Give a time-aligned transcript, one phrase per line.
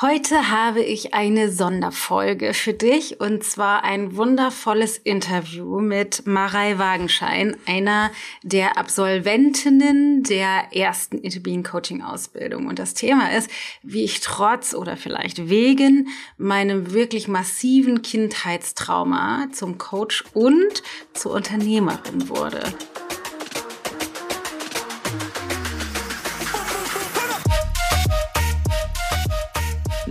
[0.00, 7.56] Heute habe ich eine Sonderfolge für dich und zwar ein wundervolles Interview mit Marei Wagenschein,
[7.66, 8.12] einer
[8.44, 12.68] der Absolventinnen der ersten Interbeing Coaching Ausbildung.
[12.68, 13.50] Und das Thema ist,
[13.82, 16.06] wie ich trotz oder vielleicht wegen
[16.36, 22.62] meinem wirklich massiven Kindheitstrauma zum Coach und zur Unternehmerin wurde.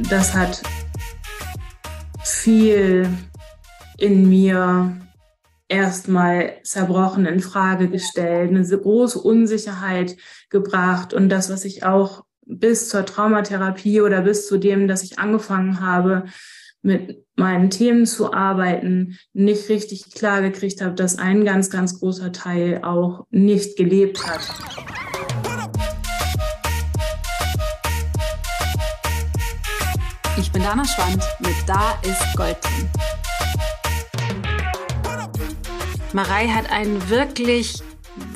[0.10, 0.62] Das hat
[2.23, 3.09] viel
[3.98, 4.95] in mir
[5.68, 10.16] erstmal zerbrochen, in Frage gestellt, eine große Unsicherheit
[10.50, 15.20] gebracht und das, was ich auch bis zur Traumatherapie oder bis zu dem, dass ich
[15.20, 16.26] angefangen habe,
[16.81, 22.31] mit meinen Themen zu arbeiten, nicht richtig klar gekriegt habe, dass ein ganz, ganz großer
[22.31, 24.42] Teil auch nicht gelebt hat.
[30.57, 32.89] Bin Dana Schwand mit Da ist Gold drin.
[36.14, 37.83] Marei hat einen wirklich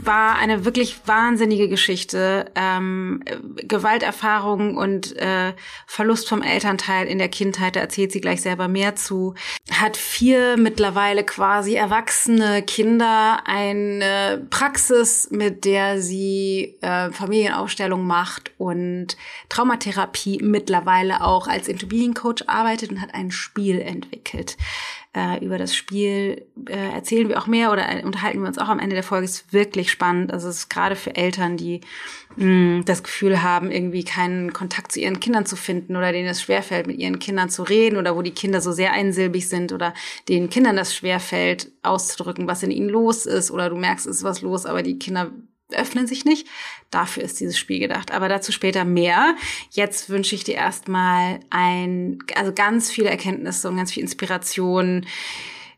[0.05, 2.45] war eine wirklich wahnsinnige Geschichte.
[2.55, 3.23] Ähm,
[3.63, 5.53] Gewalterfahrung und äh,
[5.85, 9.35] Verlust vom Elternteil in der Kindheit, da erzählt sie gleich selber mehr zu.
[9.72, 19.17] Hat vier mittlerweile quasi erwachsene Kinder, eine Praxis, mit der sie äh, Familienaufstellung macht und
[19.49, 24.57] Traumatherapie mittlerweile auch als Into-Being-Coach arbeitet und hat ein Spiel entwickelt.
[25.14, 28.70] Äh, über das Spiel äh, erzählen wir auch mehr oder äh, unterhalten wir uns auch
[28.70, 29.26] am Ende der Folge.
[29.26, 30.31] Ist wirklich spannend.
[30.31, 31.81] Also es ist gerade für Eltern, die
[32.38, 36.30] mh, mm, das Gefühl haben, irgendwie keinen Kontakt zu ihren Kindern zu finden oder denen
[36.30, 39.73] es schwerfällt, mit ihren Kindern zu reden oder wo die Kinder so sehr einsilbig sind
[39.73, 39.94] oder
[40.30, 44.23] den Kindern das schwerfällt, auszudrücken, was in ihnen los ist oder du merkst, es ist
[44.23, 45.31] was los, aber die Kinder
[45.75, 46.47] öffnen sich nicht.
[46.89, 48.11] Dafür ist dieses Spiel gedacht.
[48.11, 49.36] Aber dazu später mehr.
[49.72, 55.05] Jetzt wünsche ich dir erstmal ein, also ganz viele Erkenntnisse und ganz viel Inspiration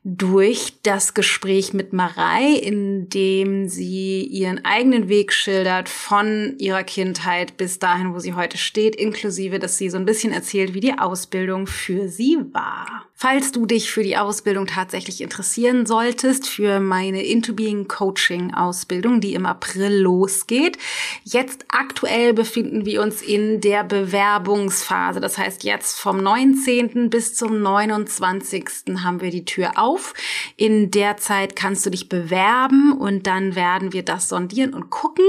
[0.06, 7.56] durch das Gespräch mit Marei, in dem sie ihren eigenen Weg schildert von ihrer Kindheit
[7.56, 11.00] bis dahin, wo sie heute steht, inklusive, dass sie so ein bisschen erzählt, wie die
[11.00, 13.06] Ausbildung für sie war.
[13.24, 19.22] Falls du dich für die Ausbildung tatsächlich interessieren solltest, für meine Into Being Coaching Ausbildung,
[19.22, 20.78] die im April losgeht.
[21.24, 25.22] Jetzt aktuell befinden wir uns in der Bewerbungsphase.
[25.22, 27.10] Das heißt, jetzt vom 19.
[27.10, 28.66] bis zum 29.
[29.06, 30.14] haben wir die Tür auf.
[30.58, 35.24] In der Zeit kannst du dich bewerben und dann werden wir das sondieren und gucken,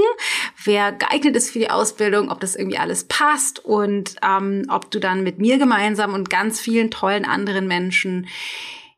[0.65, 4.99] wer geeignet ist für die Ausbildung, ob das irgendwie alles passt und ähm, ob du
[4.99, 8.27] dann mit mir gemeinsam und ganz vielen tollen anderen Menschen Menschen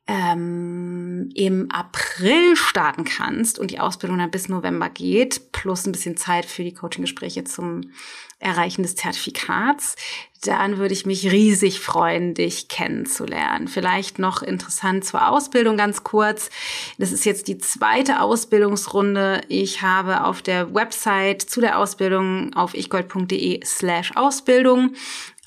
[0.09, 6.15] ähm, im April starten kannst und die Ausbildung dann bis November geht, plus ein bisschen
[6.15, 7.91] Zeit für die Coaching-Gespräche zum
[8.39, 9.95] Erreichen des Zertifikats,
[10.43, 13.67] dann würde ich mich riesig freuen, dich kennenzulernen.
[13.67, 16.51] Vielleicht noch interessant zur Ausbildung ganz kurz.
[16.99, 19.41] Das ist jetzt die zweite Ausbildungsrunde.
[19.49, 24.93] Ich habe auf der Website zu der Ausbildung auf ichgold.de slash Ausbildung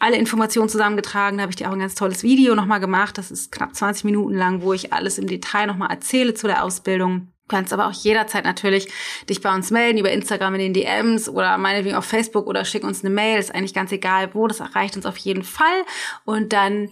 [0.01, 1.39] alle Informationen zusammengetragen.
[1.39, 3.19] Da habe ich dir auch ein ganz tolles Video nochmal gemacht.
[3.19, 6.65] Das ist knapp 20 Minuten lang, wo ich alles im Detail nochmal erzähle zu der
[6.65, 7.29] Ausbildung.
[7.49, 8.89] Du kannst aber auch jederzeit natürlich
[9.29, 12.85] dich bei uns melden, über Instagram in den DMs oder meinetwegen auf Facebook oder schick
[12.85, 13.39] uns eine Mail.
[13.39, 14.47] Ist eigentlich ganz egal, wo.
[14.47, 15.85] Das erreicht uns auf jeden Fall.
[16.25, 16.91] Und dann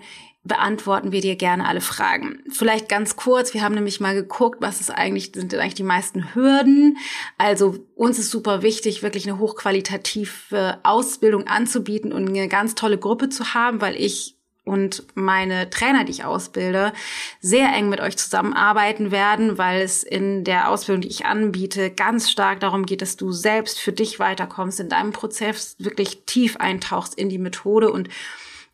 [0.48, 2.42] beantworten wir dir gerne alle Fragen.
[2.50, 5.82] Vielleicht ganz kurz, wir haben nämlich mal geguckt, was ist eigentlich, sind denn eigentlich die
[5.82, 6.96] meisten Hürden.
[7.36, 13.28] Also uns ist super wichtig, wirklich eine hochqualitative Ausbildung anzubieten und eine ganz tolle Gruppe
[13.28, 14.34] zu haben, weil ich
[14.68, 16.92] und meine Trainer, die ich ausbilde,
[17.40, 22.30] sehr eng mit euch zusammenarbeiten werden, weil es in der Ausbildung, die ich anbiete, ganz
[22.30, 27.14] stark darum geht, dass du selbst für dich weiterkommst, in deinem Prozess wirklich tief eintauchst
[27.14, 28.10] in die Methode und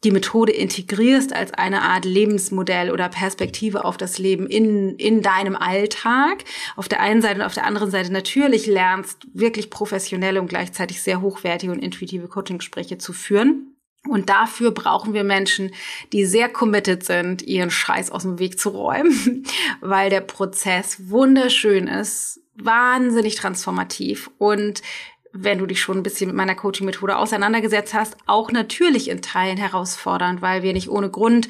[0.04, 5.56] die Methode integrierst als eine Art Lebensmodell oder Perspektive auf das Leben in, in deinem
[5.56, 6.44] Alltag.
[6.76, 11.02] Auf der einen Seite und auf der anderen Seite natürlich lernst, wirklich professionelle und gleichzeitig
[11.02, 13.74] sehr hochwertige und intuitive Coaching-Gespräche zu führen.
[14.06, 15.72] Und dafür brauchen wir Menschen,
[16.12, 19.44] die sehr committed sind, ihren Scheiß aus dem Weg zu räumen,
[19.80, 24.82] weil der Prozess wunderschön ist, wahnsinnig transformativ und
[25.34, 29.56] wenn du dich schon ein bisschen mit meiner Coaching-Methode auseinandergesetzt hast, auch natürlich in Teilen
[29.56, 31.48] herausfordernd, weil wir nicht ohne Grund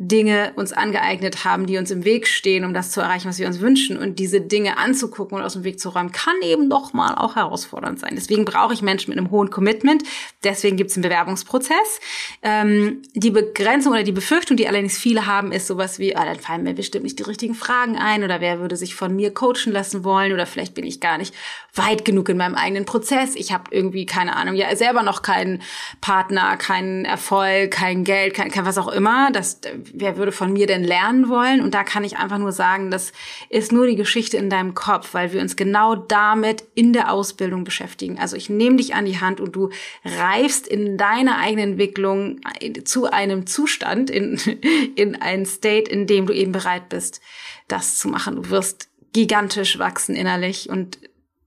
[0.00, 3.48] Dinge uns angeeignet haben, die uns im Weg stehen, um das zu erreichen, was wir
[3.48, 3.98] uns wünschen.
[3.98, 7.34] Und diese Dinge anzugucken und aus dem Weg zu räumen, kann eben doch mal auch
[7.34, 8.12] herausfordernd sein.
[8.14, 10.04] Deswegen brauche ich Menschen mit einem hohen Commitment.
[10.44, 12.00] Deswegen gibt es einen Bewerbungsprozess.
[12.42, 16.38] Ähm, die Begrenzung oder die Befürchtung, die allerdings viele haben, ist sowas wie, ah, dann
[16.38, 19.72] fallen mir bestimmt nicht die richtigen Fragen ein oder wer würde sich von mir coachen
[19.72, 21.34] lassen wollen oder vielleicht bin ich gar nicht
[21.74, 23.34] weit genug in meinem eigenen Prozess.
[23.34, 25.62] Ich habe irgendwie keine Ahnung, ja selber noch keinen
[26.00, 29.30] Partner, keinen Erfolg, kein Geld, kein, kein was auch immer.
[29.32, 29.60] Das
[29.94, 31.60] wer würde von mir denn lernen wollen?
[31.60, 33.12] Und da kann ich einfach nur sagen, das
[33.48, 37.64] ist nur die Geschichte in deinem Kopf, weil wir uns genau damit in der Ausbildung
[37.64, 38.18] beschäftigen.
[38.18, 39.70] Also ich nehme dich an die Hand und du
[40.04, 42.40] reifst in deiner eigenen Entwicklung
[42.84, 44.40] zu einem Zustand, in,
[44.96, 47.20] in ein State, in dem du eben bereit bist,
[47.68, 48.36] das zu machen.
[48.36, 50.98] Du wirst gigantisch wachsen innerlich und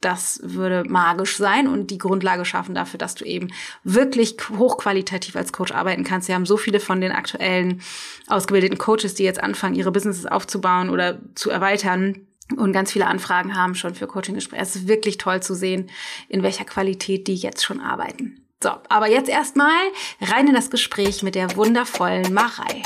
[0.02, 3.50] das würde magisch sein und die Grundlage schaffen dafür, dass du eben
[3.84, 6.28] wirklich hochqualitativ als Coach arbeiten kannst.
[6.28, 7.82] Wir haben so viele von den aktuellen
[8.28, 12.28] ausgebildeten Coaches, die jetzt anfangen, ihre Businesses aufzubauen oder zu erweitern
[12.58, 14.62] und ganz viele Anfragen haben schon für Coaching-Gespräche.
[14.62, 15.90] Es ist wirklich toll zu sehen,
[16.28, 18.46] in welcher Qualität die jetzt schon arbeiten.
[18.62, 19.80] So, aber jetzt erstmal
[20.20, 22.84] rein in das Gespräch mit der wundervollen Marei.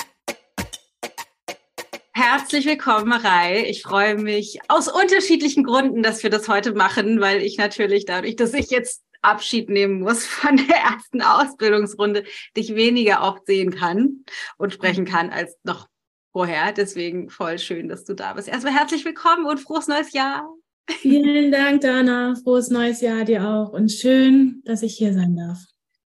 [2.17, 3.65] Herzlich willkommen, Marei.
[3.67, 8.37] Ich freue mich aus unterschiedlichen Gründen, dass wir das heute machen, weil ich natürlich dadurch,
[8.37, 12.23] dass ich jetzt Abschied nehmen muss von der ersten Ausbildungsrunde,
[12.55, 14.23] dich weniger oft sehen kann
[14.55, 15.89] und sprechen kann als noch
[16.31, 16.71] vorher.
[16.71, 18.47] Deswegen voll schön, dass du da bist.
[18.47, 20.47] Erstmal herzlich willkommen und frohes neues Jahr.
[20.87, 22.35] Vielen Dank, Dana.
[22.41, 25.59] Frohes neues Jahr dir auch und schön, dass ich hier sein darf.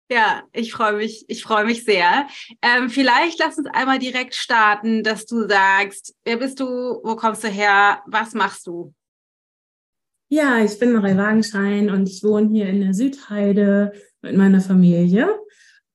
[0.08, 2.28] Ja, ich freue mich, ich freue mich sehr.
[2.62, 7.42] Ähm, vielleicht lass uns einmal direkt starten, dass du sagst, wer bist du, wo kommst
[7.42, 8.94] du her, was machst du?
[10.28, 13.92] Ja, ich bin Marie Wagenschein und ich wohne hier in der Südheide
[14.22, 15.28] mit meiner Familie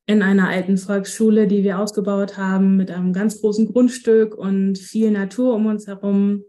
[0.08, 5.12] in einer alten Volksschule, die wir ausgebaut haben mit einem ganz großen Grundstück und viel
[5.12, 6.44] Natur um uns herum.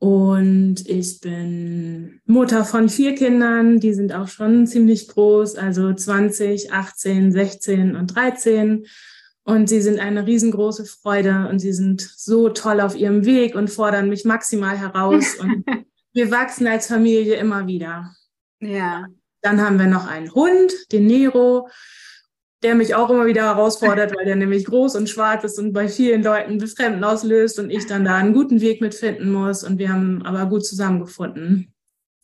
[0.00, 6.72] Und ich bin Mutter von vier Kindern, die sind auch schon ziemlich groß, also 20,
[6.72, 8.86] 18, 16 und 13.
[9.44, 13.68] Und sie sind eine riesengroße Freude und sie sind so toll auf ihrem Weg und
[13.68, 15.34] fordern mich maximal heraus.
[15.38, 15.64] Und
[16.14, 18.10] wir wachsen als Familie immer wieder.
[18.60, 19.06] Ja.
[19.42, 21.68] Dann haben wir noch einen Hund, den Nero
[22.62, 25.88] der mich auch immer wieder herausfordert, weil der nämlich groß und schwarz ist und bei
[25.88, 29.64] vielen Leuten Befremden auslöst und ich dann da einen guten Weg mitfinden muss.
[29.64, 31.72] Und wir haben aber gut zusammengefunden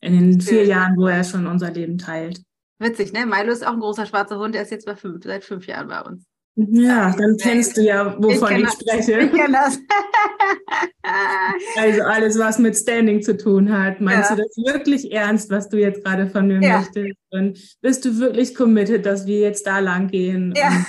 [0.01, 2.41] in den vier Jahren, wo er schon unser Leben teilt.
[2.79, 3.25] Witzig, ne?
[3.25, 5.87] Milo ist auch ein großer schwarzer Hund, der ist jetzt bei fünf, seit fünf Jahren
[5.87, 6.26] bei uns.
[6.59, 9.19] Ja, dann kennst du ja, wovon ich, ich spreche.
[9.19, 9.79] Ich kenne das.
[11.77, 14.01] also alles, was mit Standing zu tun hat.
[14.01, 14.35] Meinst ja.
[14.35, 16.79] du das wirklich ernst, was du jetzt gerade von mir ja.
[16.79, 17.15] möchtest?
[17.29, 20.51] Und bist du wirklich committed, dass wir jetzt da lang gehen?
[20.57, 20.83] Ja.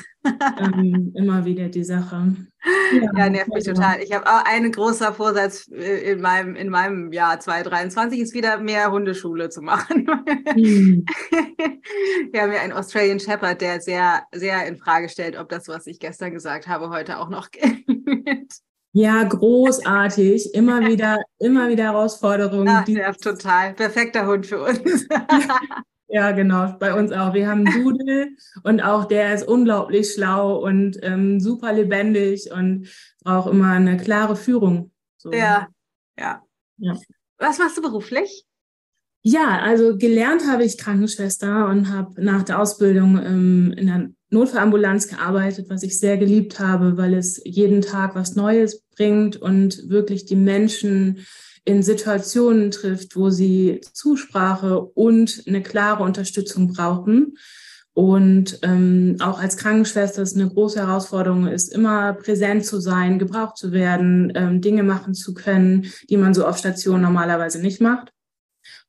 [0.58, 2.34] Ähm, immer wieder die Sache.
[2.92, 3.74] Ja, ja nervt mich also.
[3.74, 4.00] total.
[4.02, 8.58] Ich habe auch einen großer Vorsatz äh, in meinem, in meinem Jahr 2023 ist wieder
[8.58, 10.06] mehr Hundeschule zu machen.
[10.56, 11.04] Mhm.
[12.32, 15.86] Wir haben ja einen Australian Shepherd, der sehr, sehr in Frage stellt, ob das, was
[15.86, 18.60] ich gestern gesagt habe, heute auch noch gilt.
[18.92, 20.54] Ja, großartig.
[20.54, 22.66] Immer wieder, immer wieder Herausforderungen.
[22.66, 23.74] Ja, nervt total.
[23.74, 25.06] Perfekter Hund für uns.
[26.08, 27.34] Ja, genau, bei uns auch.
[27.34, 32.88] Wir haben Dudel und auch der ist unglaublich schlau und ähm, super lebendig und
[33.22, 34.90] braucht immer eine klare Führung.
[35.18, 35.32] So.
[35.32, 35.68] Ja,
[36.18, 36.42] ja,
[36.78, 36.98] ja.
[37.38, 38.46] Was machst du beruflich?
[39.22, 45.08] Ja, also gelernt habe ich Krankenschwester und habe nach der Ausbildung ähm, in der Notfallambulanz
[45.08, 50.24] gearbeitet, was ich sehr geliebt habe, weil es jeden Tag was Neues bringt und wirklich
[50.24, 51.26] die Menschen
[51.68, 57.36] in Situationen trifft, wo sie Zusprache und eine klare Unterstützung brauchen.
[57.92, 63.58] Und ähm, auch als Krankenschwester ist eine große Herausforderung, ist immer präsent zu sein, gebraucht
[63.58, 68.12] zu werden, ähm, Dinge machen zu können, die man so auf Station normalerweise nicht macht.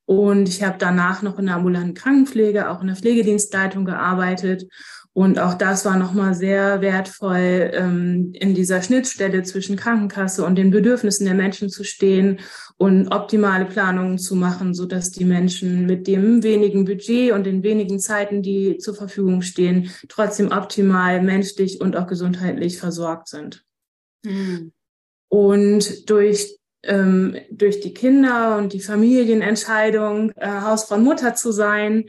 [0.06, 4.68] Und ich habe danach noch in der ambulanten Krankenpflege, auch in der Pflegedienstleitung gearbeitet
[5.20, 10.72] und auch das war nochmal sehr wertvoll, ähm, in dieser Schnittstelle zwischen Krankenkasse und den
[10.72, 12.40] Bedürfnissen der Menschen zu stehen
[12.78, 17.64] und optimale Planungen zu machen, so dass die Menschen mit dem wenigen Budget und den
[17.64, 23.66] wenigen Zeiten, die zur Verfügung stehen, trotzdem optimal menschlich und auch gesundheitlich versorgt sind.
[24.24, 24.72] Mhm.
[25.28, 32.06] Und durch ähm, durch die Kinder und die Familienentscheidung, äh, Hausfrau und Mutter zu sein,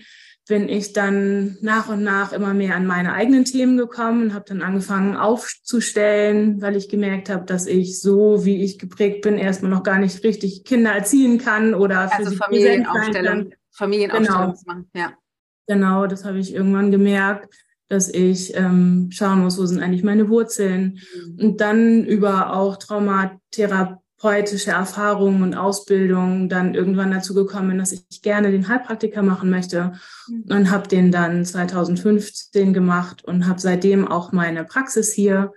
[0.49, 4.47] bin ich dann nach und nach immer mehr an meine eigenen Themen gekommen und habe
[4.49, 9.71] dann angefangen aufzustellen, weil ich gemerkt habe, dass ich so, wie ich geprägt bin, erstmal
[9.71, 14.61] noch gar nicht richtig Kinder erziehen kann oder für also Familienaufstellung, Familienaufstellung genau.
[14.67, 14.91] machen.
[14.95, 15.13] Ja.
[15.67, 17.55] Genau, das habe ich irgendwann gemerkt,
[17.89, 21.39] dass ich ähm, schauen muss, wo sind eigentlich meine Wurzeln mhm.
[21.45, 28.23] und dann über auch Traumatherapie therapeutische Erfahrungen und Ausbildung dann irgendwann dazu gekommen, dass ich
[28.23, 29.93] gerne den Heilpraktiker machen möchte
[30.29, 30.45] mhm.
[30.51, 35.53] und habe den dann 2015 gemacht und habe seitdem auch meine Praxis hier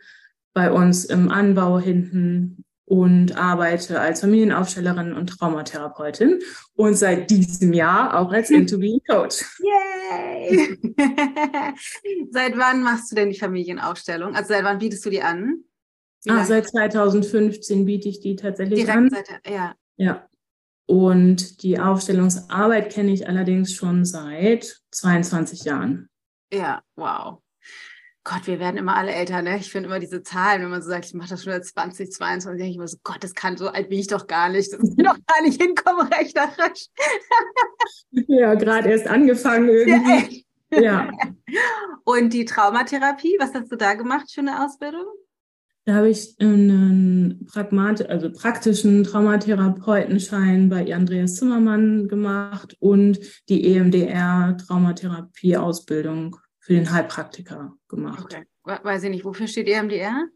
[0.54, 6.40] bei uns im Anbau hinten und arbeite als Familienaufstellerin und Traumatherapeutin
[6.76, 9.44] und seit diesem Jahr auch als Into-Being Coach.
[9.60, 10.78] Yay!
[12.32, 14.36] seit wann machst du denn die Familienaufstellung?
[14.36, 15.63] Also seit wann bietest du die an?
[16.28, 19.10] Ah, seit 2015 biete ich die tatsächlich Direkt an.
[19.10, 19.76] Seit, ja.
[19.98, 20.28] Ja.
[20.86, 26.10] Und die Aufstellungsarbeit kenne ich allerdings schon seit 22 Jahren.
[26.52, 27.40] Ja, wow.
[28.26, 29.58] Gott, wir werden immer alle älter, ne?
[29.58, 32.10] Ich finde immer diese Zahlen, wenn man so sagt, ich mache das schon seit 20,
[32.10, 34.72] 22, denke ich immer so, Gott, das kann so alt bin ich doch gar nicht.
[34.72, 36.88] Das ist doch gar nicht hinkommen, rechnerisch.
[38.12, 40.46] ja, gerade erst angefangen irgendwie.
[40.72, 40.80] Ja.
[40.80, 41.12] ja.
[42.06, 45.06] Und die Traumatherapie, was hast du da gemacht für eine Ausbildung?
[45.86, 54.56] Da habe ich einen Pragmat also praktischen Traumatherapeutenschein bei Andreas Zimmermann gemacht und die EMDR
[54.66, 58.24] Traumatherapie-Ausbildung für den Heilpraktiker gemacht.
[58.24, 58.44] Okay.
[58.64, 60.30] Weiß ich nicht, wofür steht EMDR?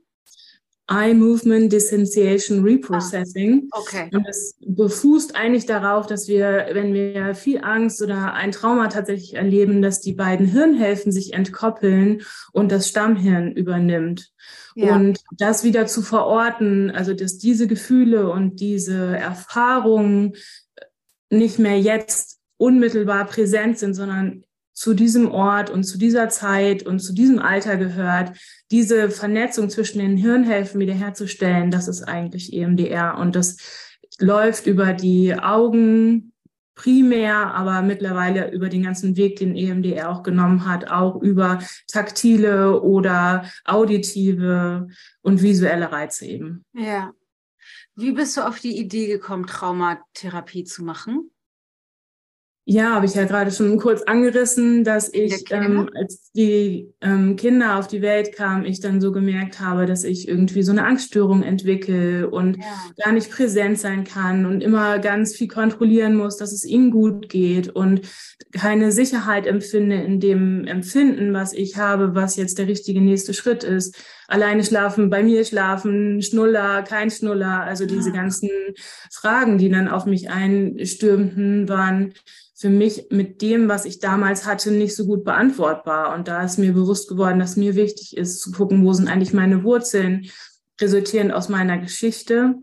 [0.89, 3.67] Eye Movement Dissociation Reprocessing.
[3.71, 4.09] Ah, okay.
[4.13, 9.35] Und das befußt eigentlich darauf, dass wir, wenn wir viel Angst oder ein Trauma tatsächlich
[9.35, 12.21] erleben, dass die beiden Hirnhälften sich entkoppeln
[12.53, 14.31] und das Stammhirn übernimmt.
[14.75, 14.95] Ja.
[14.95, 20.35] Und das wieder zu verorten, also dass diese Gefühle und diese Erfahrungen
[21.29, 24.43] nicht mehr jetzt unmittelbar präsent sind, sondern
[24.77, 28.37] zu diesem Ort und zu dieser Zeit und zu diesem Alter gehört,
[28.69, 33.17] diese Vernetzung zwischen den Hirnhälften wiederherzustellen, das ist eigentlich EMDR.
[33.17, 33.57] Und das
[34.19, 36.31] läuft über die Augen
[36.75, 41.57] primär, aber mittlerweile über den ganzen Weg, den EMDR auch genommen hat, auch über
[41.87, 44.89] taktile oder auditive
[45.23, 46.63] und visuelle Reize eben.
[46.73, 47.13] Ja.
[47.95, 51.31] Wie bist du auf die Idee gekommen, Traumatherapie zu machen?
[52.69, 57.79] Ja, habe ich ja gerade schon kurz angerissen, dass ich, ähm, als die ähm, Kinder
[57.79, 61.43] auf die Welt kamen, ich dann so gemerkt habe, dass ich irgendwie so eine Angststörung
[61.43, 62.65] entwickle und ja.
[63.01, 67.29] gar nicht präsent sein kann und immer ganz viel kontrollieren muss, dass es ihnen gut
[67.29, 68.01] geht und
[68.51, 73.63] keine Sicherheit empfinde in dem Empfinden, was ich habe, was jetzt der richtige nächste Schritt
[73.63, 73.95] ist.
[74.27, 78.15] Alleine schlafen, bei mir schlafen, Schnuller, kein Schnuller, also diese ja.
[78.15, 78.49] ganzen
[79.11, 82.13] Fragen, die dann auf mich einstürmten, waren
[82.53, 86.15] für mich mit dem, was ich damals hatte, nicht so gut beantwortbar.
[86.15, 89.33] Und da ist mir bewusst geworden, dass mir wichtig ist, zu gucken, wo sind eigentlich
[89.33, 90.29] meine Wurzeln,
[90.81, 92.55] resultierend aus meiner Geschichte.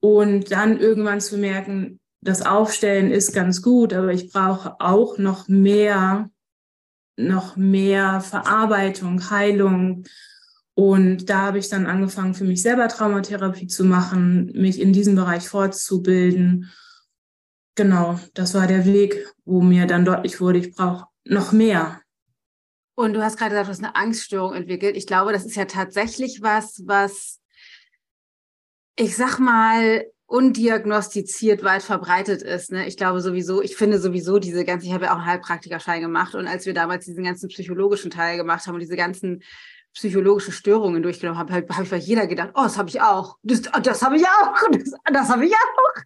[0.00, 5.46] Und dann irgendwann zu merken, das Aufstellen ist ganz gut, aber ich brauche auch noch
[5.46, 6.30] mehr,
[7.16, 10.04] noch mehr Verarbeitung, Heilung.
[10.78, 15.16] Und da habe ich dann angefangen, für mich selber Traumatherapie zu machen, mich in diesem
[15.16, 16.70] Bereich fortzubilden
[17.78, 22.02] genau, das war der Weg, wo mir dann deutlich wurde, ich brauche noch mehr.
[22.94, 24.96] Und du hast gerade gesagt, du hast eine Angststörung entwickelt.
[24.96, 27.40] Ich glaube, das ist ja tatsächlich was, was,
[28.96, 32.72] ich sag mal, undiagnostiziert weit verbreitet ist.
[32.72, 32.86] Ne?
[32.86, 36.34] Ich glaube sowieso, ich finde sowieso diese ganze, ich habe ja auch einen Heilpraktikerschein gemacht
[36.34, 39.42] und als wir damals diesen ganzen psychologischen Teil gemacht haben und diese ganzen
[39.98, 43.36] psychologischen Störungen durchgenommen habe hab ich bei jeder gedacht, oh, das habe ich auch.
[43.42, 44.54] Das, das habe ich auch.
[44.70, 46.02] Das, das habe ich auch.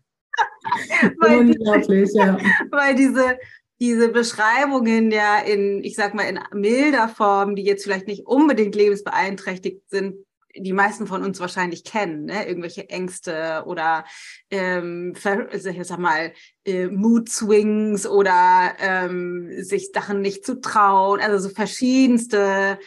[1.18, 2.38] weil Unglaublich, ja.
[2.70, 3.38] Weil diese,
[3.80, 8.74] diese Beschreibungen ja in, ich sag mal, in milder Form, die jetzt vielleicht nicht unbedingt
[8.74, 10.24] lebensbeeinträchtigt sind,
[10.56, 12.46] die meisten von uns wahrscheinlich kennen, ne?
[12.46, 14.04] irgendwelche Ängste oder
[14.50, 16.32] ähm, also ich sag mal
[16.64, 22.78] äh, Mood Swings oder ähm, sich Sachen nicht zu trauen, also so verschiedenste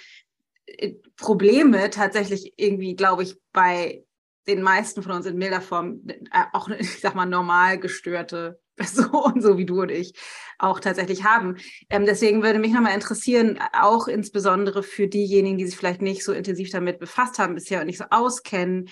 [1.18, 4.04] Probleme tatsächlich irgendwie, glaube ich, bei
[4.48, 9.42] den meisten von uns in milder Form äh, auch, ich sag mal, normal gestörte Personen,
[9.42, 10.14] so wie du und ich,
[10.60, 11.56] auch tatsächlich haben.
[11.90, 16.34] Ähm, deswegen würde mich nochmal interessieren, auch insbesondere für diejenigen, die sich vielleicht nicht so
[16.34, 18.90] intensiv damit befasst haben bisher und nicht so auskennen,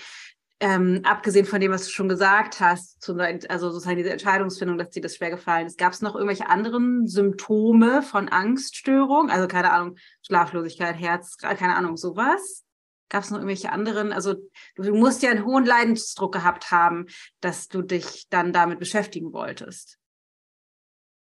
[0.63, 3.09] ähm, abgesehen von dem, was du schon gesagt hast,
[3.49, 7.05] also sozusagen diese Entscheidungsfindung, dass dir das schwer gefallen ist, gab es noch irgendwelche anderen
[7.05, 9.29] Symptome von Angststörung?
[9.29, 12.63] Also keine Ahnung, Schlaflosigkeit, Herz, keine Ahnung, sowas?
[13.09, 14.13] Gab es noch irgendwelche anderen?
[14.13, 14.35] Also
[14.77, 17.07] du musst ja einen hohen Leidensdruck gehabt haben,
[17.41, 19.99] dass du dich dann damit beschäftigen wolltest.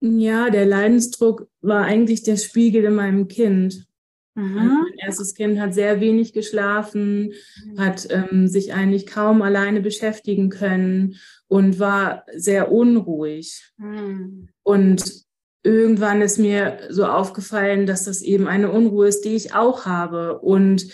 [0.00, 3.88] Ja, der Leidensdruck war eigentlich der Spiegel in meinem Kind.
[4.34, 4.58] Mhm.
[4.58, 7.32] Also mein erstes Kind hat sehr wenig geschlafen,
[7.64, 7.80] mhm.
[7.80, 11.16] hat ähm, sich eigentlich kaum alleine beschäftigen können
[11.48, 13.72] und war sehr unruhig.
[13.76, 14.48] Mhm.
[14.62, 15.24] Und
[15.62, 20.38] irgendwann ist mir so aufgefallen, dass das eben eine Unruhe ist, die ich auch habe
[20.40, 20.86] und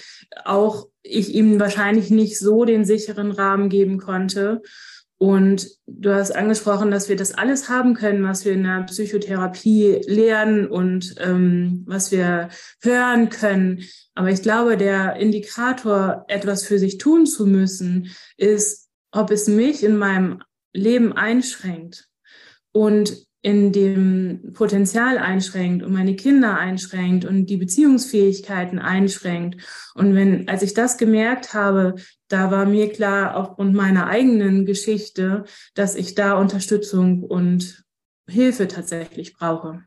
[0.45, 4.63] auch ich ihm wahrscheinlich nicht so den sicheren Rahmen geben konnte.
[5.23, 10.00] Und du hast angesprochen, dass wir das alles haben können, was wir in der Psychotherapie
[10.07, 12.49] lernen und ähm, was wir
[12.81, 13.85] hören können.
[14.15, 19.85] Aber ich glaube, der Indikator, etwas für sich tun zu müssen, ist ob es mich
[19.85, 22.09] in meinem Leben einschränkt
[22.73, 29.63] und in dem Potenzial einschränkt und meine Kinder einschränkt und die Beziehungsfähigkeiten einschränkt.
[29.95, 31.95] Und wenn, als ich das gemerkt habe,
[32.29, 35.45] da war mir klar, aufgrund meiner eigenen Geschichte,
[35.75, 37.85] dass ich da Unterstützung und
[38.29, 39.85] Hilfe tatsächlich brauche.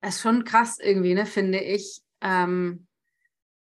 [0.00, 2.02] Das ist schon krass irgendwie, ne, finde ich.
[2.20, 2.86] Ähm,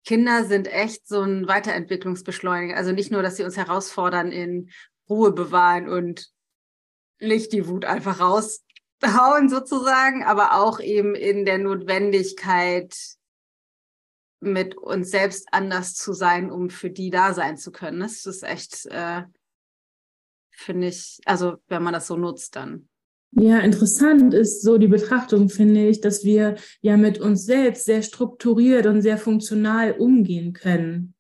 [0.07, 2.77] Kinder sind echt so ein Weiterentwicklungsbeschleuniger.
[2.77, 4.71] Also nicht nur, dass sie uns herausfordern in
[5.09, 6.34] Ruhe bewahren und
[7.21, 12.95] nicht die Wut einfach raushauen sozusagen, aber auch eben in der Notwendigkeit,
[14.45, 18.01] mit uns selbst anders zu sein, um für die da sein zu können.
[18.01, 19.23] Das ist echt, äh,
[20.51, 22.89] finde ich, also wenn man das so nutzt, dann.
[23.33, 28.03] Ja, interessant ist so die Betrachtung, finde ich, dass wir ja mit uns selbst sehr
[28.03, 31.14] strukturiert und sehr funktional umgehen können.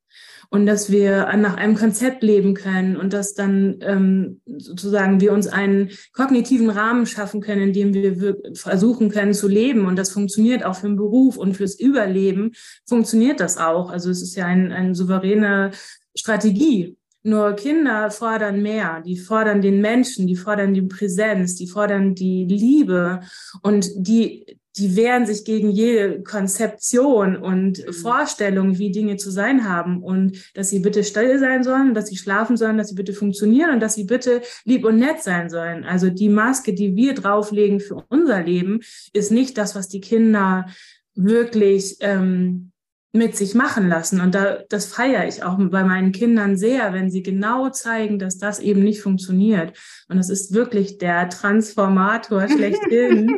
[0.51, 5.47] Und dass wir nach einem Konzept leben können und dass dann ähm, sozusagen wir uns
[5.47, 9.87] einen kognitiven Rahmen schaffen können, in dem wir versuchen können zu leben.
[9.87, 12.53] Und das funktioniert auch für den Beruf und fürs Überleben
[12.87, 13.91] funktioniert das auch.
[13.91, 15.71] Also es ist ja ein, eine souveräne
[16.15, 16.97] Strategie.
[17.27, 19.03] Nur Kinder fordern mehr.
[19.05, 23.21] Die fordern den Menschen, die fordern die Präsenz, die fordern die Liebe
[23.63, 27.93] und die, die wehren sich gegen jede Konzeption und mhm.
[27.93, 32.17] Vorstellung, wie Dinge zu sein haben und dass sie bitte still sein sollen, dass sie
[32.17, 35.85] schlafen sollen, dass sie bitte funktionieren und dass sie bitte lieb und nett sein sollen.
[35.85, 38.81] Also die Maske, die wir drauflegen für unser Leben,
[39.13, 40.67] ist nicht das, was die Kinder
[41.15, 42.73] wirklich ähm,
[43.13, 44.21] mit sich machen lassen.
[44.21, 48.39] Und da, das feiere ich auch bei meinen Kindern sehr, wenn sie genau zeigen, dass
[48.39, 49.79] das eben nicht funktioniert.
[50.09, 53.31] Und das ist wirklich der Transformator schlechthin,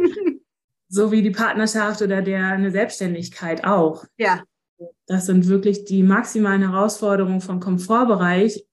[0.88, 4.04] so wie die Partnerschaft oder der eine Selbstständigkeit auch.
[4.16, 4.44] Ja.
[5.06, 8.66] Das sind wirklich die maximalen Herausforderungen vom Komfortbereich.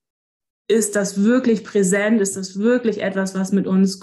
[0.67, 2.21] Ist das wirklich präsent?
[2.21, 3.99] Ist das wirklich etwas, was mit uns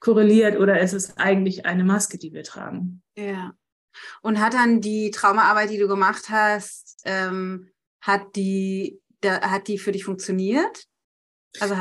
[0.00, 3.02] korreliert oder ist es eigentlich eine Maske, die wir tragen?
[3.16, 3.54] Ja.
[4.22, 9.78] Und hat dann die Traumaarbeit, die du gemacht hast, ähm, hat die, da, hat die
[9.78, 10.84] für dich funktioniert?
[11.60, 11.76] Also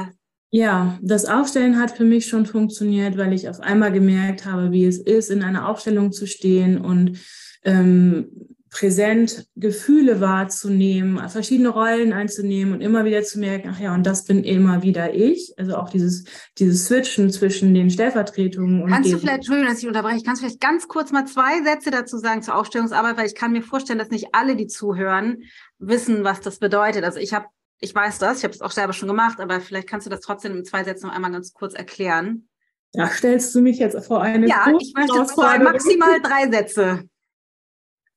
[0.55, 4.85] ja, das Aufstellen hat für mich schon funktioniert, weil ich auf einmal gemerkt habe, wie
[4.85, 7.17] es ist, in einer Aufstellung zu stehen und
[7.63, 8.27] ähm,
[8.69, 14.25] präsent Gefühle wahrzunehmen, verschiedene Rollen einzunehmen und immer wieder zu merken, ach ja, und das
[14.25, 15.55] bin immer wieder ich.
[15.57, 16.25] Also auch dieses,
[16.59, 20.45] dieses Switchen zwischen den Stellvertretungen und Kannst du vielleicht, Entschuldigung, dass ich unterbreche, kannst du
[20.45, 23.97] vielleicht ganz kurz mal zwei Sätze dazu sagen zur Aufstellungsarbeit, weil ich kann mir vorstellen,
[23.97, 25.41] dass nicht alle, die zuhören,
[25.79, 27.03] wissen, was das bedeutet.
[27.03, 27.47] Also ich habe,
[27.84, 30.22] ich weiß das, ich habe es auch selber schon gemacht, aber vielleicht kannst du das
[30.22, 32.48] trotzdem in zwei Sätzen noch einmal ganz kurz erklären.
[32.93, 35.17] Da stellst du mich jetzt vor eine Ja, ich möchte
[35.63, 37.04] maximal drei Sätze.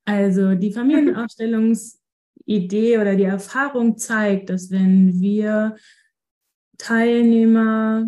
[0.04, 5.74] Also die Familienausstellungsidee oder die Erfahrung zeigt, dass wenn wir
[6.78, 8.06] Teilnehmer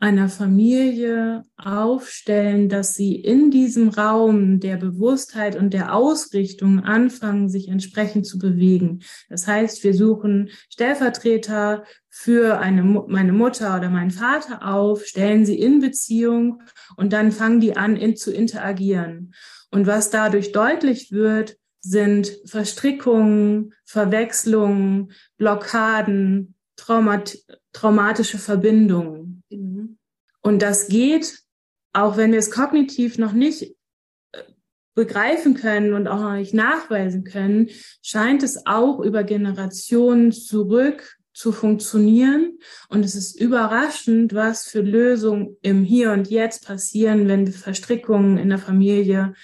[0.00, 7.68] einer Familie aufstellen, dass sie in diesem Raum der Bewusstheit und der Ausrichtung anfangen, sich
[7.68, 9.00] entsprechend zu bewegen.
[9.28, 15.58] Das heißt, wir suchen Stellvertreter für eine, meine Mutter oder meinen Vater auf, stellen sie
[15.58, 16.62] in Beziehung
[16.96, 19.34] und dann fangen die an, in, zu interagieren.
[19.70, 27.38] Und was dadurch deutlich wird, sind Verstrickungen, Verwechslungen, Blockaden, Traumat
[27.72, 29.35] traumatische Verbindungen.
[30.46, 31.40] Und das geht,
[31.92, 33.74] auch wenn wir es kognitiv noch nicht
[34.30, 34.42] äh,
[34.94, 41.50] begreifen können und auch noch nicht nachweisen können, scheint es auch über Generationen zurück zu
[41.50, 42.60] funktionieren.
[42.88, 48.38] Und es ist überraschend, was für Lösungen im Hier und Jetzt passieren, wenn wir Verstrickungen
[48.38, 49.34] in der Familie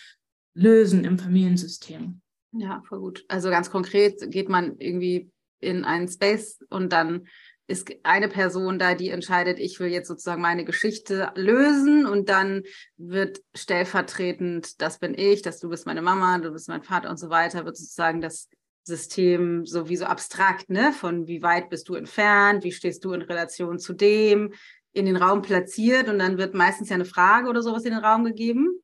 [0.54, 2.20] lösen im Familiensystem.
[2.52, 3.24] Ja, voll gut.
[3.26, 7.26] Also ganz konkret geht man irgendwie in einen Space und dann
[7.72, 12.62] ist eine Person da, die entscheidet, ich will jetzt sozusagen meine Geschichte lösen und dann
[12.98, 17.18] wird stellvertretend, das bin ich, dass du bist meine Mama, du bist mein Vater und
[17.18, 18.48] so weiter, wird sozusagen das
[18.84, 20.92] System sowieso abstrakt, ne?
[20.92, 24.52] Von wie weit bist du entfernt, wie stehst du in Relation zu dem,
[24.92, 28.04] in den Raum platziert und dann wird meistens ja eine Frage oder sowas in den
[28.04, 28.82] Raum gegeben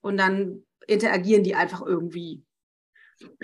[0.00, 2.42] und dann interagieren die einfach irgendwie.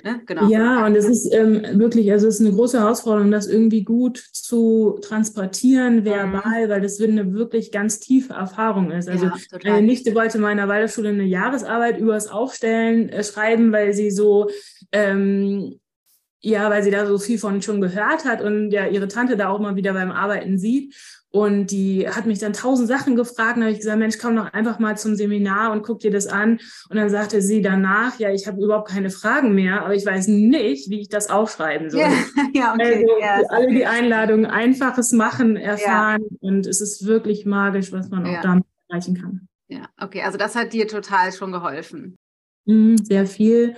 [0.02, 0.20] Ne?
[0.26, 0.48] Genau.
[0.48, 4.18] Ja, und es ist ähm, wirklich, also es ist eine große Herausforderung, das irgendwie gut
[4.32, 6.70] zu transportieren, verbal, mhm.
[6.70, 9.08] weil das eine wirklich ganz tiefe Erfahrung ist.
[9.08, 9.34] Also ja,
[9.64, 14.50] meine Nichte wollte meiner Waldorfschule eine Jahresarbeit über das Aufstellen äh, schreiben, weil sie so
[14.92, 15.78] ähm,
[16.40, 19.48] ja, weil sie da so viel von schon gehört hat und ja ihre Tante da
[19.48, 20.94] auch mal wieder beim Arbeiten sieht.
[21.36, 23.58] Und die hat mich dann tausend Sachen gefragt.
[23.58, 26.26] Da habe ich gesagt, Mensch, komm doch einfach mal zum Seminar und guck dir das
[26.26, 26.60] an.
[26.88, 30.28] Und dann sagte sie danach, ja, ich habe überhaupt keine Fragen mehr, aber ich weiß
[30.28, 32.00] nicht, wie ich das aufschreiben soll.
[32.00, 32.08] Ja,
[32.54, 33.04] ja okay.
[33.04, 36.22] Also ja, alle die Einladungen, einfaches Machen, erfahren.
[36.22, 36.36] Ja.
[36.40, 39.46] Und es ist wirklich magisch, was man auch damit erreichen kann.
[39.68, 40.22] Ja, okay.
[40.22, 42.16] Also das hat dir total schon geholfen.
[42.64, 43.76] Mhm, sehr viel,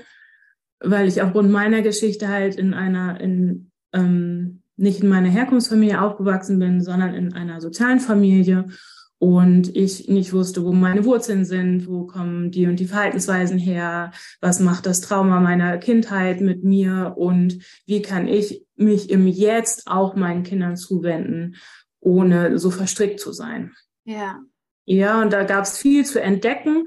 [0.79, 6.59] weil ich aufgrund meiner Geschichte halt in einer, in ähm, nicht in meiner Herkunftsfamilie aufgewachsen
[6.59, 8.67] bin, sondern in einer sozialen Familie
[9.19, 14.13] und ich nicht wusste, wo meine Wurzeln sind, wo kommen die und die Verhaltensweisen her,
[14.41, 19.89] was macht das Trauma meiner Kindheit mit mir und wie kann ich mich im Jetzt
[19.89, 21.57] auch meinen Kindern zuwenden,
[22.01, 23.75] ohne so verstrickt zu sein.
[24.05, 24.41] Ja.
[24.85, 26.87] Ja, und da gab es viel zu entdecken.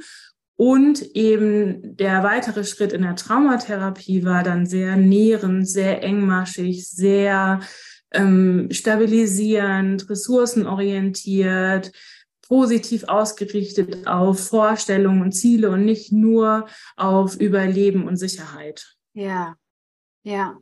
[0.61, 7.61] Und eben der weitere Schritt in der Traumatherapie war dann sehr nährend, sehr engmaschig, sehr
[8.11, 11.91] ähm, stabilisierend, ressourcenorientiert,
[12.43, 18.95] positiv ausgerichtet auf Vorstellungen und Ziele und nicht nur auf Überleben und Sicherheit.
[19.13, 19.55] Ja,
[20.21, 20.59] ja.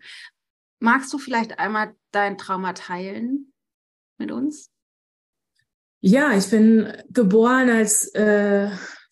[0.79, 3.51] Magst du vielleicht einmal dein Trauma teilen
[4.17, 4.71] mit uns?
[5.99, 8.69] Ja, ich bin geboren als äh,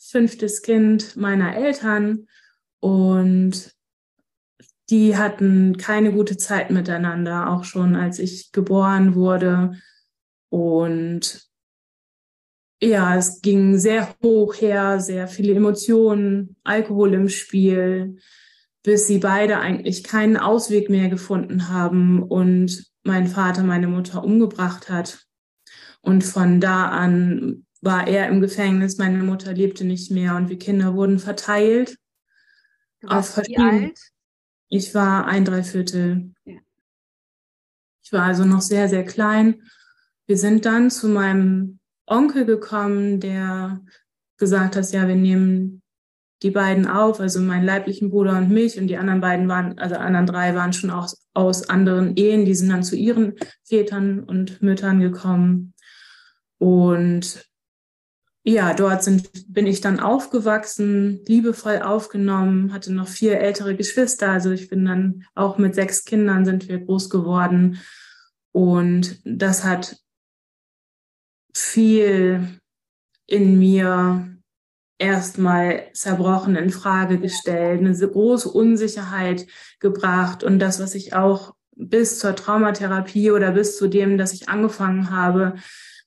[0.09, 2.27] fünftes Kind meiner Eltern
[2.79, 3.73] und
[4.89, 9.73] die hatten keine gute Zeit miteinander, auch schon als ich geboren wurde.
[10.49, 11.47] Und
[12.81, 18.17] ja, es ging sehr hoch her, sehr viele Emotionen, Alkohol im Spiel,
[18.83, 24.89] bis sie beide eigentlich keinen Ausweg mehr gefunden haben und mein Vater meine Mutter umgebracht
[24.89, 25.25] hat.
[26.01, 30.57] Und von da an war er im Gefängnis, meine Mutter lebte nicht mehr und wir
[30.57, 31.97] Kinder wurden verteilt.
[33.01, 33.99] Du warst wie alt?
[34.69, 36.33] Ich war ein Dreiviertel.
[36.45, 36.59] Ja.
[38.03, 39.63] Ich war also noch sehr, sehr klein.
[40.25, 43.81] Wir sind dann zu meinem Onkel gekommen, der
[44.37, 45.81] gesagt hat, ja, wir nehmen
[46.43, 49.95] die beiden auf, also meinen leiblichen Bruder und mich und die anderen beiden waren, also
[49.95, 54.61] anderen drei waren schon aus, aus anderen Ehen, die sind dann zu ihren Vätern und
[54.61, 55.73] Müttern gekommen.
[56.59, 57.43] Und
[58.47, 64.31] ja, dort sind, bin ich dann aufgewachsen, liebevoll aufgenommen, hatte noch vier ältere Geschwister.
[64.31, 67.81] Also ich bin dann auch mit sechs Kindern sind wir groß geworden.
[68.53, 69.97] Und das hat
[71.53, 72.61] viel
[73.25, 74.37] in mir
[74.97, 79.45] erstmal zerbrochen, in Frage gestellt, eine große Unsicherheit
[79.81, 80.45] gebracht.
[80.45, 85.11] Und das, was ich auch bis zur Traumatherapie oder bis zu dem, dass ich angefangen
[85.11, 85.55] habe,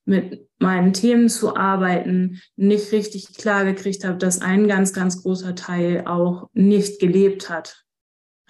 [0.04, 5.54] mit meinen Themen zu arbeiten, nicht richtig klar gekriegt habe, dass ein ganz, ganz großer
[5.54, 7.84] Teil auch nicht gelebt hat.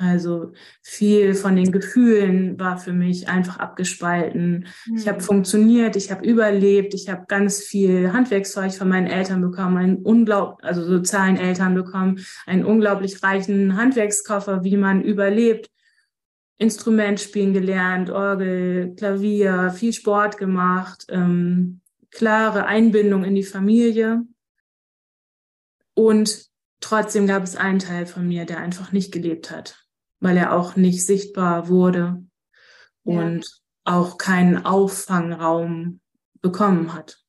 [0.01, 4.67] Also viel von den Gefühlen war für mich einfach abgespalten.
[4.87, 4.97] Mhm.
[4.97, 5.25] Ich habe hm.
[5.25, 10.67] funktioniert, ich habe überlebt, ich habe ganz viel Handwerkszeug von meinen Eltern bekommen, einen unglaublich,
[10.67, 15.69] also sozialen Eltern bekommen, einen unglaublich reichen Handwerkskoffer, wie man überlebt.
[16.61, 24.25] Instrument spielen gelernt, Orgel, Klavier, viel Sport gemacht, ähm, klare Einbindung in die Familie.
[25.95, 29.87] Und trotzdem gab es einen Teil von mir, der einfach nicht gelebt hat,
[30.21, 32.23] weil er auch nicht sichtbar wurde
[33.05, 33.51] und ja.
[33.85, 36.01] auch keinen Auffangraum
[36.43, 37.25] bekommen hat.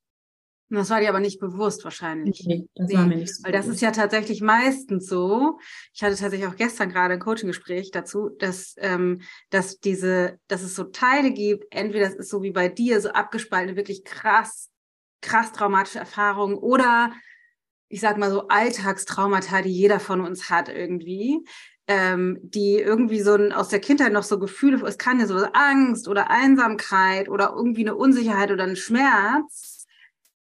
[0.73, 2.45] Das war dir aber nicht bewusst wahrscheinlich.
[2.45, 5.59] Nee, das nee, war mir nicht so Weil das ist ja tatsächlich meistens so.
[5.93, 10.73] Ich hatte tatsächlich auch gestern gerade ein Coaching-Gespräch dazu, dass, ähm, dass diese, dass es
[10.73, 14.69] so Teile gibt, entweder das ist so wie bei dir, so abgespaltene, wirklich krass,
[15.21, 17.11] krass traumatische Erfahrungen oder
[17.89, 21.43] ich sag mal so Alltagstraumata, die jeder von uns hat irgendwie,
[21.87, 25.35] ähm, die irgendwie so ein, aus der Kindheit noch so Gefühle, es kann ja so
[25.35, 29.80] Angst oder Einsamkeit oder irgendwie eine Unsicherheit oder ein Schmerz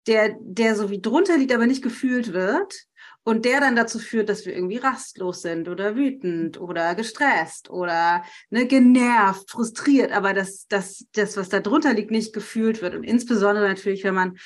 [0.06, 2.86] der, der so wie drunter liegt, aber nicht gefühlt wird.
[3.22, 8.24] Und der dann dazu führt, dass wir irgendwie rastlos sind oder wütend oder gestresst oder
[8.48, 12.94] ne, genervt, frustriert, aber dass das, das, was da drunter liegt, nicht gefühlt wird.
[12.94, 14.38] Und insbesondere natürlich, wenn man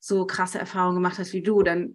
[0.00, 1.94] so krasse Erfahrungen gemacht hat wie du, dann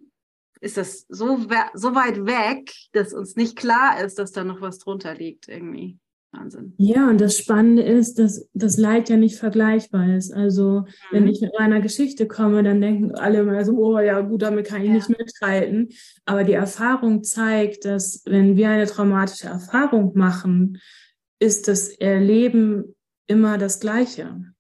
[0.62, 4.78] ist das so, so weit weg, dass uns nicht klar ist, dass da noch was
[4.78, 5.98] drunter liegt irgendwie.
[6.32, 6.74] Wahnsinn.
[6.78, 10.34] Ja, und das Spannende ist, dass das Leid ja nicht vergleichbar ist.
[10.34, 10.86] Also, mhm.
[11.12, 14.68] wenn ich mit meiner Geschichte komme, dann denken alle immer so, oh ja, gut, damit
[14.68, 14.94] kann ich ja.
[14.94, 15.90] nicht mithalten.
[16.26, 20.80] Aber die Erfahrung zeigt, dass wenn wir eine traumatische Erfahrung machen,
[21.40, 22.96] ist das Erleben
[23.28, 24.54] immer das Gleiche.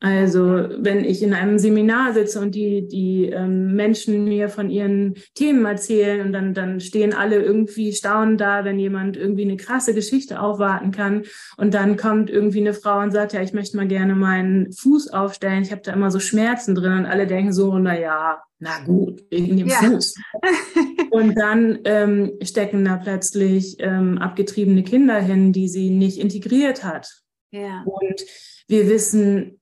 [0.00, 5.14] Also wenn ich in einem Seminar sitze und die, die ähm, Menschen mir von ihren
[5.34, 9.94] Themen erzählen und dann, dann stehen alle irgendwie staunend da, wenn jemand irgendwie eine krasse
[9.94, 11.24] Geschichte aufwarten kann
[11.56, 15.12] und dann kommt irgendwie eine Frau und sagt, ja, ich möchte mal gerne meinen Fuß
[15.12, 18.78] aufstellen, ich habe da immer so Schmerzen drin und alle denken so, na ja, na
[18.84, 19.78] gut, wegen dem ja.
[19.78, 20.14] Fuß.
[21.10, 27.10] und dann ähm, stecken da plötzlich ähm, abgetriebene Kinder hin, die sie nicht integriert hat.
[27.50, 27.82] Ja.
[27.84, 28.24] Und
[28.68, 29.57] wir wissen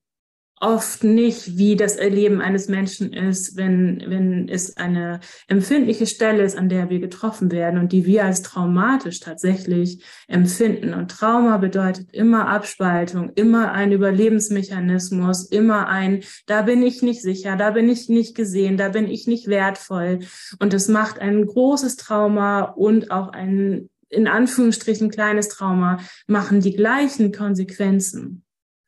[0.61, 6.57] oft nicht, wie das Erleben eines Menschen ist, wenn, wenn es eine empfindliche Stelle ist,
[6.57, 10.95] an der wir getroffen werden und die wir als traumatisch tatsächlich empfinden.
[10.95, 17.57] Und Trauma bedeutet immer Abspaltung, immer ein Überlebensmechanismus, immer ein, da bin ich nicht sicher,
[17.57, 20.21] da bin ich nicht gesehen, da bin ich nicht wertvoll.
[20.59, 26.75] Und es macht ein großes Trauma und auch ein in Anführungsstrichen kleines Trauma, machen die
[26.75, 28.45] gleichen Konsequenzen.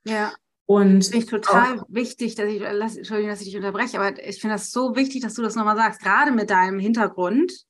[0.06, 0.32] Ja.
[0.70, 4.38] Und finde ich total wichtig, dass ich, lass, Entschuldigung, dass ich dich unterbreche, aber ich
[4.38, 7.64] finde das so wichtig, dass du das nochmal sagst, gerade mit deinem Hintergrund,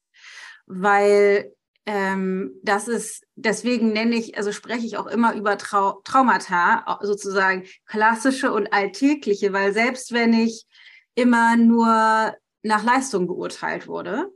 [0.67, 1.53] weil
[1.87, 7.67] ähm, das ist, deswegen nenne ich, also spreche ich auch immer über Trau Traumata, sozusagen
[7.87, 10.67] klassische und alltägliche, weil selbst wenn ich
[11.15, 12.35] immer nur
[12.65, 14.27] nach Leistung beurteilt wurde,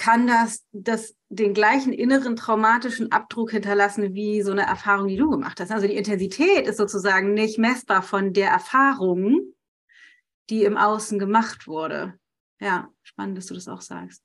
[0.00, 5.28] kann das, das den gleichen inneren traumatischen Abdruck hinterlassen wie so eine Erfahrung, die du
[5.28, 5.70] gemacht hast.
[5.70, 9.52] Also die Intensität ist sozusagen nicht messbar von der Erfahrung,
[10.48, 12.18] die im Außen gemacht wurde.
[12.60, 14.22] Ja, spannend, dass du das auch sagst.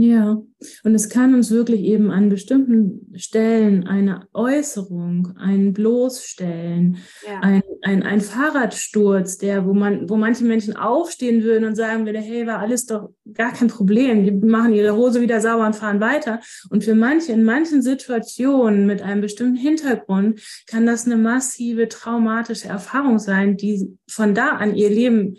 [0.00, 0.40] Ja,
[0.84, 7.40] und es kann uns wirklich eben an bestimmten Stellen eine Äußerung, ein Bloßstellen, ja.
[7.40, 12.22] ein, ein, ein Fahrradsturz, der, wo man, wo manche Menschen aufstehen würden und sagen würden,
[12.22, 14.22] hey, war alles doch gar kein Problem.
[14.22, 16.38] Die machen ihre Hose wieder sauber und fahren weiter.
[16.70, 22.68] Und für manche, in manchen Situationen mit einem bestimmten Hintergrund kann das eine massive traumatische
[22.68, 25.38] Erfahrung sein, die von da an ihr Leben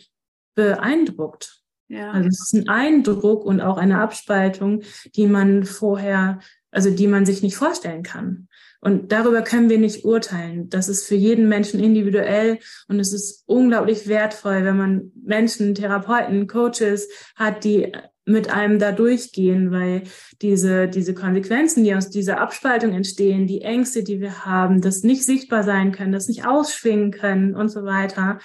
[0.53, 1.58] beeindruckt.
[1.89, 2.11] Ja.
[2.11, 4.83] Also es ist ein Eindruck und auch eine Abspaltung,
[5.15, 6.39] die man vorher,
[6.71, 8.47] also die man sich nicht vorstellen kann.
[8.81, 10.69] Und darüber können wir nicht urteilen.
[10.69, 16.47] Das ist für jeden Menschen individuell und es ist unglaublich wertvoll, wenn man Menschen, Therapeuten,
[16.47, 17.91] Coaches hat, die
[18.25, 20.03] mit einem da durchgehen, weil
[20.41, 25.25] diese, diese Konsequenzen, die aus dieser Abspaltung entstehen, die Ängste, die wir haben, das nicht
[25.25, 28.37] sichtbar sein können, das nicht ausschwingen können und so weiter,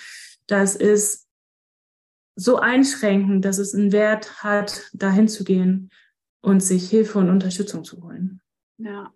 [0.46, 1.23] das ist
[2.36, 5.90] so einschränkend, dass es einen Wert hat, dahin zu gehen
[6.40, 8.40] und sich Hilfe und Unterstützung zu holen.
[8.78, 9.12] Ja,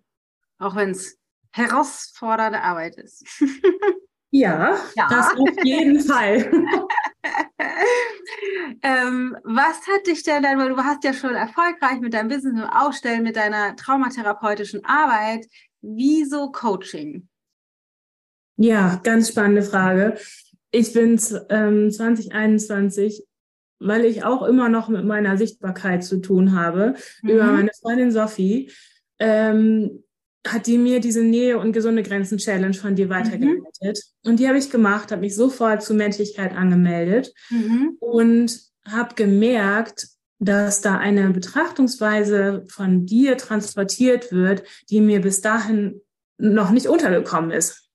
[0.57, 1.17] auch wenn es
[1.51, 3.25] herausfordernde Arbeit ist.
[4.31, 6.49] ja, ja, das auf jeden Fall.
[8.81, 12.53] ähm, was hat dich denn dann, weil du hast ja schon erfolgreich mit deinem Business
[12.53, 15.45] im Ausstellen, mit deiner traumatherapeutischen Arbeit,
[15.81, 17.27] wieso Coaching?
[18.55, 20.17] Ja, ganz spannende Frage
[20.71, 23.23] ich bin ähm, 2021,
[23.79, 27.29] weil ich auch immer noch mit meiner Sichtbarkeit zu tun habe, mhm.
[27.29, 28.71] über meine Freundin Sophie,
[29.19, 30.03] ähm,
[30.47, 34.03] hat die mir diese Nähe und gesunde Grenzen Challenge von dir weitergeleitet.
[34.23, 34.29] Mhm.
[34.29, 37.97] Und die habe ich gemacht, habe mich sofort zu Menschlichkeit angemeldet mhm.
[37.99, 40.07] und habe gemerkt,
[40.39, 46.01] dass da eine Betrachtungsweise von dir transportiert wird, die mir bis dahin
[46.37, 47.88] noch nicht untergekommen ist.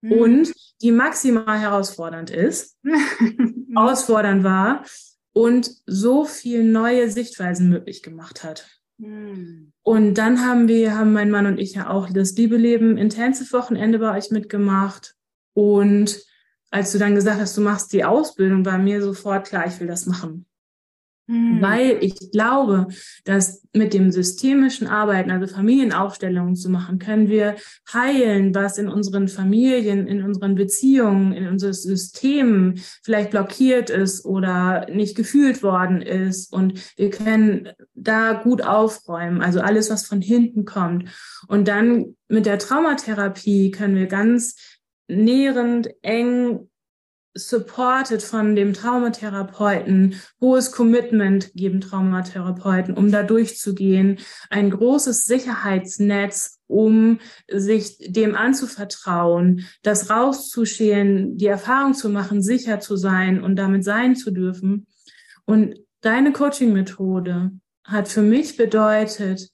[0.00, 0.12] Mhm.
[0.12, 2.76] Und die maximal herausfordernd ist,
[3.74, 4.84] herausfordernd war
[5.32, 8.68] und so viel neue Sichtweisen möglich gemacht hat.
[8.98, 9.72] Mhm.
[9.82, 13.98] Und dann haben wir, haben mein Mann und ich ja auch das Liebeleben Intensive Wochenende
[13.98, 15.14] bei euch mitgemacht.
[15.54, 16.20] Und
[16.70, 19.86] als du dann gesagt hast, du machst die Ausbildung, war mir sofort klar, ich will
[19.86, 20.47] das machen.
[21.28, 21.60] Mhm.
[21.60, 22.88] Weil ich glaube,
[23.24, 27.56] dass mit dem systemischen Arbeiten, also Familienaufstellungen zu machen, können wir
[27.92, 34.86] heilen, was in unseren Familien, in unseren Beziehungen, in unseren Systemen vielleicht blockiert ist oder
[34.90, 36.50] nicht gefühlt worden ist.
[36.50, 41.10] Und wir können da gut aufräumen, also alles, was von hinten kommt.
[41.46, 44.56] Und dann mit der Traumatherapie können wir ganz
[45.08, 46.70] nährend, eng
[47.34, 54.18] supported von dem Traumatherapeuten, hohes Commitment geben Traumatherapeuten, um da durchzugehen,
[54.50, 62.96] ein großes Sicherheitsnetz, um sich dem anzuvertrauen, das rauszuschälen, die Erfahrung zu machen, sicher zu
[62.96, 64.86] sein und damit sein zu dürfen.
[65.44, 67.52] Und deine Coaching-Methode
[67.84, 69.50] hat für mich bedeutet,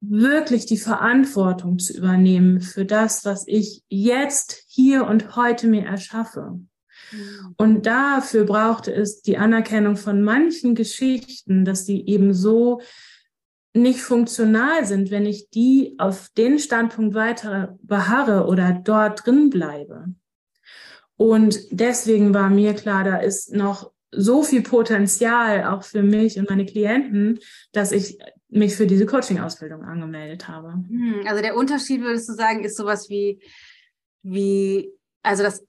[0.00, 6.58] wirklich die Verantwortung zu übernehmen für das, was ich jetzt, hier und heute mir erschaffe.
[7.12, 7.54] Mhm.
[7.56, 12.80] Und dafür brauchte es die Anerkennung von manchen Geschichten, dass die eben so
[13.72, 20.06] nicht funktional sind, wenn ich die auf den Standpunkt weiter beharre oder dort drin bleibe.
[21.16, 26.50] Und deswegen war mir klar, da ist noch so viel Potenzial auch für mich und
[26.50, 27.38] meine Klienten,
[27.72, 28.18] dass ich
[28.50, 30.72] mich für diese Coaching-Ausbildung angemeldet habe.
[30.72, 33.40] Hm, also der Unterschied, würdest du sagen, ist sowas wie,
[34.22, 34.90] wie,
[35.22, 35.64] also das,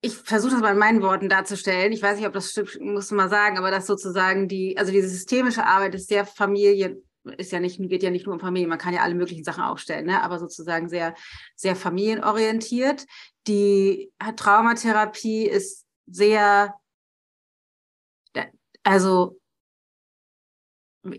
[0.00, 1.92] ich versuche das mal in meinen Worten darzustellen.
[1.92, 4.92] Ich weiß nicht, ob das stimmt, musst du mal sagen, aber das sozusagen die, also
[4.92, 7.02] diese systemische Arbeit ist sehr Familie,
[7.38, 9.64] ist ja nicht, geht ja nicht nur um Familie, man kann ja alle möglichen Sachen
[9.64, 10.22] aufstellen, ne?
[10.22, 11.14] aber sozusagen sehr,
[11.54, 13.04] sehr familienorientiert.
[13.46, 16.74] Die Traumatherapie ist sehr,
[18.84, 19.38] also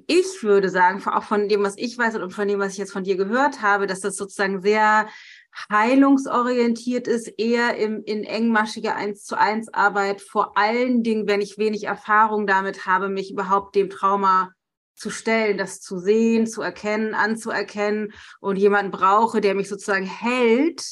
[0.07, 2.91] ich würde sagen, auch von dem, was ich weiß und von dem, was ich jetzt
[2.91, 5.07] von dir gehört habe, dass das sozusagen sehr
[5.71, 11.57] heilungsorientiert ist, eher im, in engmaschiger eins zu eins Arbeit, vor allen Dingen, wenn ich
[11.57, 14.51] wenig Erfahrung damit habe, mich überhaupt dem Trauma
[14.95, 20.83] zu stellen, das zu sehen, zu erkennen, anzuerkennen und jemanden brauche, der mich sozusagen hält,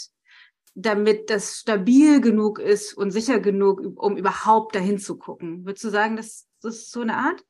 [0.75, 5.65] damit das stabil genug ist und sicher genug, um überhaupt dahin zu gucken.
[5.65, 7.43] Würdest du sagen, das, das ist so eine Art?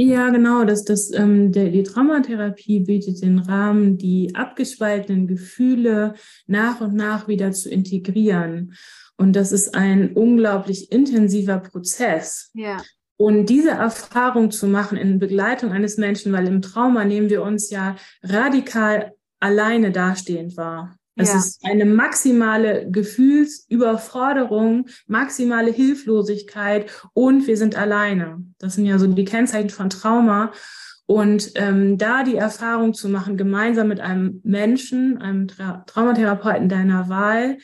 [0.00, 0.64] Ja, genau.
[0.64, 6.14] Das, das, ähm, der, die Traumatherapie bietet den Rahmen, die abgespaltenen Gefühle
[6.46, 8.74] nach und nach wieder zu integrieren.
[9.16, 12.50] Und das ist ein unglaublich intensiver Prozess.
[12.54, 12.80] Ja.
[13.16, 17.68] Und diese Erfahrung zu machen in Begleitung eines Menschen, weil im Trauma nehmen wir uns
[17.70, 20.97] ja radikal alleine dastehend wahr.
[21.18, 21.38] Es ja.
[21.38, 28.44] ist eine maximale Gefühlsüberforderung, maximale Hilflosigkeit und wir sind alleine.
[28.58, 30.52] Das sind ja so die Kennzeichen von Trauma.
[31.06, 37.08] Und ähm, da die Erfahrung zu machen, gemeinsam mit einem Menschen, einem Tra Traumatherapeuten deiner
[37.08, 37.58] Wahl,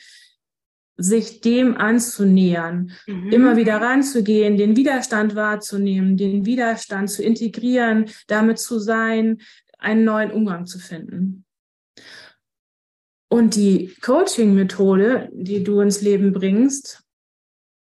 [0.97, 3.31] sich dem anzunähern, mhm.
[3.31, 9.39] immer wieder ranzugehen, den Widerstand wahrzunehmen, den Widerstand zu integrieren, damit zu sein,
[9.79, 11.44] einen neuen Umgang zu finden.
[13.35, 17.03] Und die Coaching-Methode, die du ins Leben bringst,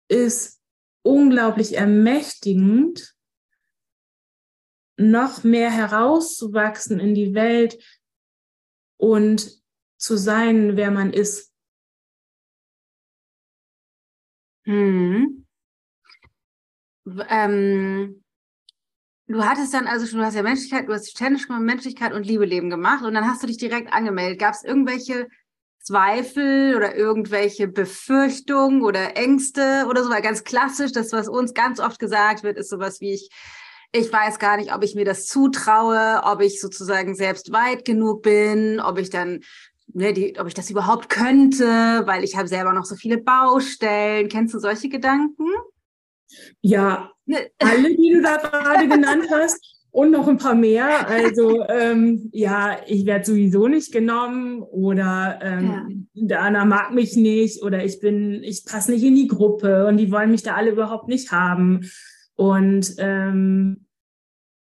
[0.09, 0.63] ist
[1.03, 3.15] unglaublich ermächtigend,
[4.97, 7.77] noch mehr herauszuwachsen in die Welt
[8.97, 9.63] und
[9.99, 11.53] zu sein, wer man ist.
[14.65, 15.47] Hm.
[17.29, 18.25] Ähm,
[19.27, 22.47] du hattest dann also schon, du hast ja Menschlichkeit, du hast ständig Menschlichkeit und Liebe
[22.47, 24.39] leben gemacht und dann hast du dich direkt angemeldet.
[24.41, 25.29] Gab es irgendwelche
[25.83, 31.81] Zweifel oder irgendwelche Befürchtungen oder Ängste oder so, weil ganz klassisch, das, was uns ganz
[31.81, 33.31] oft gesagt wird, ist sowas wie ich,
[33.93, 38.23] ich weiß gar nicht, ob ich mir das zutraue, ob ich sozusagen selbst weit genug
[38.23, 39.41] bin, ob ich dann,
[39.93, 44.29] ne, die, ob ich das überhaupt könnte, weil ich habe selber noch so viele Baustellen.
[44.29, 45.47] Kennst du solche Gedanken?
[46.61, 47.51] Ja, ne.
[47.59, 51.07] alle, die du da gerade genannt hast und noch ein paar mehr.
[51.09, 56.41] Also ähm, ja, ich werde sowieso nicht genommen oder ähm, ja.
[56.41, 60.11] Anna mag mich nicht oder ich bin, ich passe nicht in die Gruppe und die
[60.11, 61.89] wollen mich da alle überhaupt nicht haben.
[62.35, 63.85] Und ähm,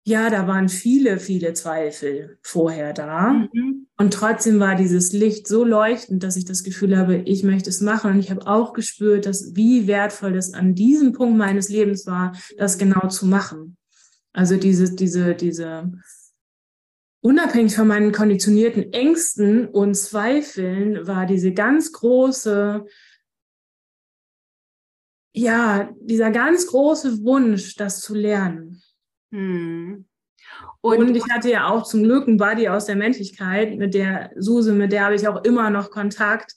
[0.07, 3.47] ja, da waren viele, viele Zweifel vorher da.
[3.51, 3.87] Mhm.
[3.97, 7.81] Und trotzdem war dieses Licht so leuchtend, dass ich das Gefühl habe, ich möchte es
[7.81, 8.11] machen.
[8.11, 12.33] Und ich habe auch gespürt, dass wie wertvoll das an diesem Punkt meines Lebens war,
[12.57, 13.77] das genau zu machen.
[14.35, 15.93] Also diese, diese, diese,
[17.21, 22.85] unabhängig von meinen konditionierten Ängsten und Zweifeln war diese ganz große,
[25.33, 28.83] ja, dieser ganz große Wunsch, das zu lernen.
[29.31, 30.05] Hm.
[30.81, 34.29] Und, und, ich hatte ja auch zum Glück einen Buddy aus der Menschlichkeit, mit der
[34.35, 36.53] Suse, mit der habe ich auch immer noch Kontakt.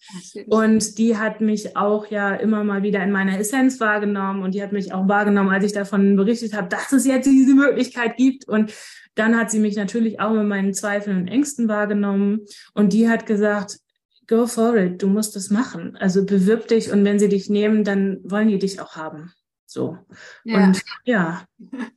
[0.48, 4.62] Und die hat mich auch ja immer mal wieder in meiner Essenz wahrgenommen und die
[4.62, 8.46] hat mich auch wahrgenommen, als ich davon berichtet habe, dass es jetzt diese Möglichkeit gibt.
[8.46, 8.74] Und
[9.14, 12.40] dann hat sie mich natürlich auch mit meinen Zweifeln und Ängsten wahrgenommen.
[12.74, 13.78] Und die hat gesagt,
[14.26, 15.96] go for it, du musst es machen.
[15.96, 19.32] Also bewirb dich und wenn sie dich nehmen, dann wollen die dich auch haben.
[19.68, 19.98] So.
[20.44, 20.64] Ja.
[20.64, 21.44] Und ja,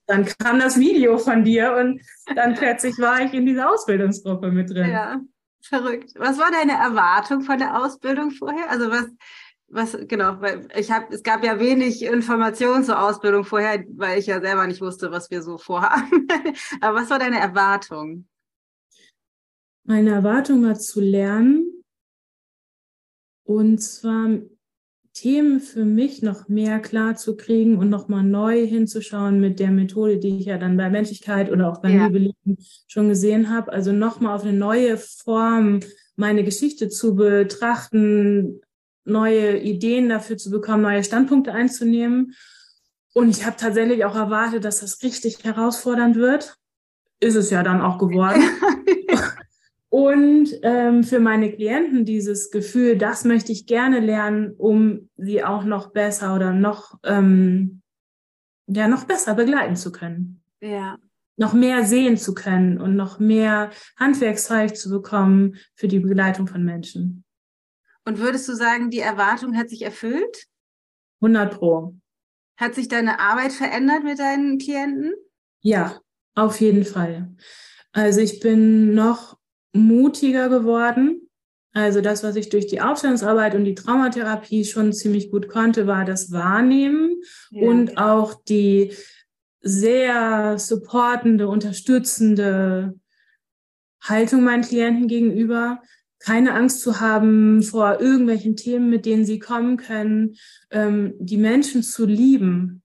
[0.06, 2.02] dann kam das Video von dir und
[2.36, 4.90] dann plötzlich war ich in dieser Ausbildungsgruppe mit drin.
[4.90, 5.22] Ja,
[5.62, 6.12] verrückt.
[6.18, 8.70] Was war deine Erwartung von der Ausbildung vorher?
[8.70, 9.06] Also was,
[9.70, 14.28] was, genau, weil ich habe, es gab ja wenig Informationen zur Ausbildung vorher, weil ich
[14.28, 16.28] ja selber nicht wusste, was wir so vorhaben.
[16.82, 18.28] Aber was war deine Erwartung?
[19.86, 21.86] Meine Erwartung war zu lernen
[23.46, 24.42] und zwar
[25.14, 30.18] Themen für mich noch mehr klar zu kriegen und nochmal neu hinzuschauen mit der Methode,
[30.18, 32.08] die ich ja dann bei Menschlichkeit oder auch beim ja.
[32.08, 33.74] Liebeleben schon gesehen habe.
[33.74, 35.82] Also nochmal auf eine neue Form
[36.16, 38.62] meine Geschichte zu betrachten,
[39.04, 42.34] neue Ideen dafür zu bekommen, neue Standpunkte einzunehmen.
[43.14, 46.56] Und ich habe tatsächlich auch erwartet, dass das richtig herausfordernd wird.
[47.20, 48.42] Ist es ja dann auch geworden.
[49.92, 55.66] Und ähm, für meine Klienten dieses Gefühl, das möchte ich gerne lernen, um sie auch
[55.66, 57.82] noch besser oder noch, ähm,
[58.68, 60.42] ja, noch besser begleiten zu können.
[60.62, 60.98] Ja.
[61.36, 66.64] Noch mehr sehen zu können und noch mehr Handwerkszeug zu bekommen für die Begleitung von
[66.64, 67.26] Menschen.
[68.06, 70.48] Und würdest du sagen, die Erwartung hat sich erfüllt?
[71.20, 71.98] 100 Pro.
[72.56, 75.16] Hat sich deine Arbeit verändert mit deinen Klienten?
[75.60, 76.00] Ja,
[76.34, 77.36] auf jeden Fall.
[77.92, 79.41] Also ich bin noch
[79.74, 81.30] mutiger geworden.
[81.74, 86.04] Also das, was ich durch die Aufstellungsarbeit und die Traumatherapie schon ziemlich gut konnte, war
[86.04, 87.68] das Wahrnehmen ja.
[87.68, 88.94] und auch die
[89.62, 93.00] sehr supportende, unterstützende
[94.02, 95.82] Haltung meinen Klienten gegenüber.
[96.20, 100.36] Keine Angst zu haben vor irgendwelchen Themen, mit denen sie kommen können,
[100.72, 102.84] ähm, die Menschen zu lieben.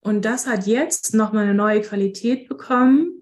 [0.00, 3.15] Und das hat jetzt nochmal eine neue Qualität bekommen,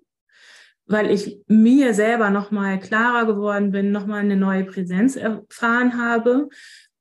[0.86, 6.48] weil ich mir selber nochmal klarer geworden bin, nochmal eine neue Präsenz erfahren habe,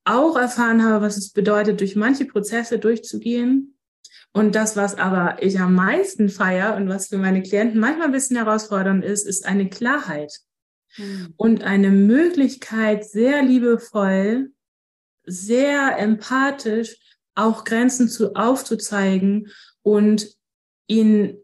[0.05, 3.77] auch erfahren habe, was es bedeutet, durch manche Prozesse durchzugehen.
[4.31, 8.13] Und das, was aber ich am meisten feiere und was für meine Klienten manchmal ein
[8.13, 10.33] bisschen herausfordernd ist, ist eine Klarheit
[10.97, 11.33] mhm.
[11.37, 14.51] und eine Möglichkeit, sehr liebevoll,
[15.25, 16.97] sehr empathisch
[17.35, 20.27] auch Grenzen zu aufzuzeigen und
[20.87, 21.42] ihnen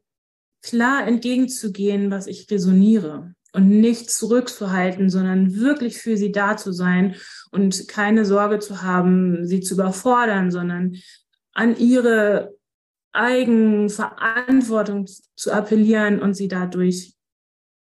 [0.70, 7.16] klar entgegenzugehen, was ich resoniere und nicht zurückzuhalten, sondern wirklich für sie da zu sein
[7.52, 10.96] und keine Sorge zu haben, sie zu überfordern, sondern
[11.54, 12.56] an ihre
[13.12, 17.16] Eigenverantwortung zu appellieren und sie dadurch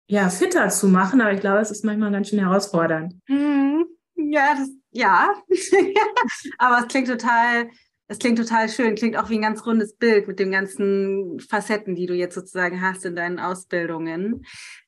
[0.08, 1.20] ja fitter zu machen.
[1.20, 3.16] Aber ich glaube, es ist manchmal ganz schön herausfordernd.
[3.28, 3.86] Mhm.
[4.16, 5.34] Ja, das, ja.
[6.58, 7.70] aber es klingt total
[8.10, 11.96] es klingt total schön, klingt auch wie ein ganz rundes Bild mit den ganzen Facetten,
[11.96, 14.46] die du jetzt sozusagen hast in deinen Ausbildungen.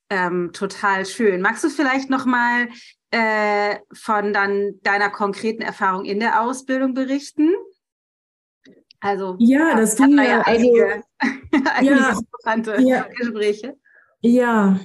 [0.09, 1.39] Ähm, total schön.
[1.39, 2.67] Magst du vielleicht noch mal
[3.11, 7.51] äh, von dann deiner konkreten Erfahrung in der Ausbildung berichten?
[8.99, 13.77] Also ja, das ging ja, ja einige, also, einige ja, interessante ja, Gespräche.
[14.21, 14.79] Ja,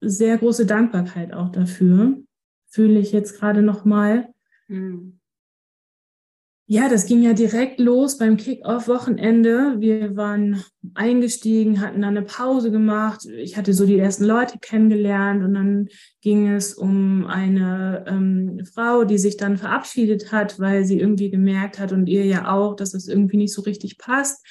[0.00, 2.16] sehr große Dankbarkeit auch dafür.
[2.66, 4.32] Fühle ich jetzt gerade noch mal.
[4.68, 5.15] Hm.
[6.68, 9.76] Ja, das ging ja direkt los beim Kick-Off-Wochenende.
[9.78, 10.64] Wir waren
[10.94, 13.24] eingestiegen, hatten dann eine Pause gemacht.
[13.24, 15.88] Ich hatte so die ersten Leute kennengelernt und dann
[16.22, 21.78] ging es um eine ähm, Frau, die sich dann verabschiedet hat, weil sie irgendwie gemerkt
[21.78, 24.44] hat und ihr ja auch, dass es irgendwie nicht so richtig passt,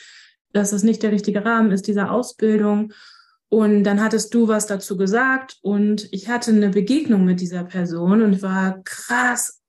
[0.54, 2.94] dass das nicht der richtige Rahmen ist dieser Ausbildung.
[3.50, 8.22] Und dann hattest du was dazu gesagt und ich hatte eine Begegnung mit dieser Person
[8.22, 9.65] und war krass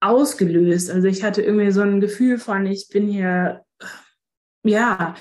[0.00, 0.90] ausgelöst.
[0.90, 3.64] Also ich hatte irgendwie so ein Gefühl von, ich bin hier,
[4.64, 5.14] ja,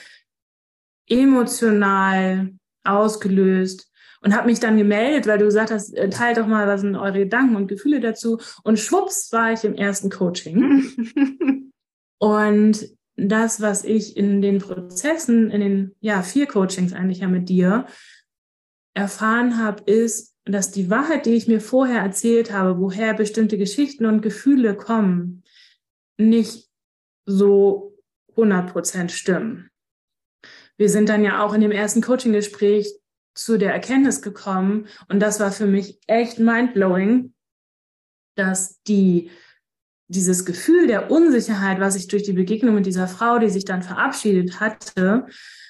[1.08, 2.54] emotional
[2.84, 6.82] ausgelöst und habe mich dann gemeldet, weil du gesagt hast, äh, teilt doch mal, was
[6.82, 8.40] sind eure Gedanken und Gefühle dazu.
[8.64, 11.72] Und schwupps war ich im ersten Coaching.
[12.20, 17.50] und das, was ich in den Prozessen, in den ja, vier Coachings eigentlich ja mit
[17.50, 17.86] dir
[18.94, 24.06] erfahren habe, ist, dass die Wahrheit, die ich mir vorher erzählt habe, woher bestimmte Geschichten
[24.06, 25.44] und Gefühle kommen,
[26.18, 26.70] nicht
[27.26, 27.98] so
[28.36, 29.70] 100% stimmen.
[30.78, 32.94] Wir sind dann ja auch in dem ersten Coaching-Gespräch
[33.36, 37.34] zu der Erkenntnis gekommen und das war für mich echt mindblowing,
[38.36, 39.30] dass die
[40.08, 43.84] dieses Gefühl der Unsicherheit, was ich durch die Begegnung mit dieser Frau, die sich dann
[43.84, 45.28] verabschiedet hatte,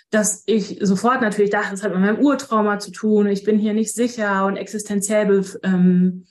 [0.09, 3.73] dass ich sofort natürlich dachte, das hat mit meinem Urtrauma zu tun, ich bin hier
[3.73, 6.25] nicht sicher und existenziell ähm,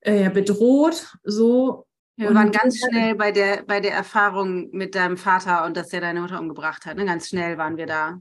[0.00, 1.14] äh, bedroht.
[1.22, 1.86] So.
[2.16, 5.92] Ja, wir waren ganz schnell bei der, bei der Erfahrung mit deinem Vater und dass
[5.92, 6.96] er deine Mutter umgebracht hat.
[6.96, 7.06] Ne?
[7.06, 8.20] Ganz schnell waren wir da.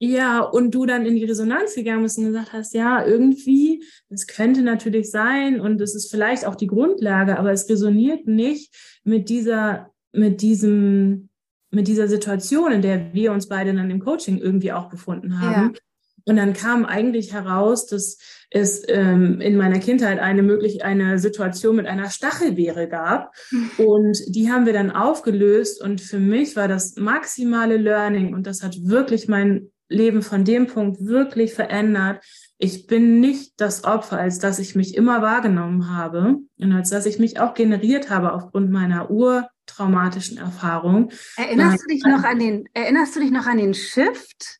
[0.00, 4.28] Ja, und du dann in die Resonanz gegangen bist und gesagt hast, ja, irgendwie, es
[4.28, 9.28] könnte natürlich sein und es ist vielleicht auch die Grundlage, aber es resoniert nicht mit
[9.28, 11.27] dieser, mit diesem
[11.70, 15.74] mit dieser Situation, in der wir uns beide dann im Coaching irgendwie auch befunden haben.
[15.74, 15.80] Ja.
[16.28, 18.18] Und dann kam eigentlich heraus, dass
[18.50, 23.32] es ähm, in meiner Kindheit eine möglich eine Situation mit einer Stachelbeere gab.
[23.78, 25.82] Und die haben wir dann aufgelöst.
[25.82, 30.66] Und für mich war das maximale Learning und das hat wirklich mein Leben von dem
[30.66, 32.22] Punkt wirklich verändert.
[32.58, 37.06] Ich bin nicht das Opfer, als dass ich mich immer wahrgenommen habe und als dass
[37.06, 41.12] ich mich auch generiert habe aufgrund meiner Ur traumatischen Erfahrung.
[41.36, 44.58] Erinnerst du dich noch an den, erinnerst du dich noch an den Shift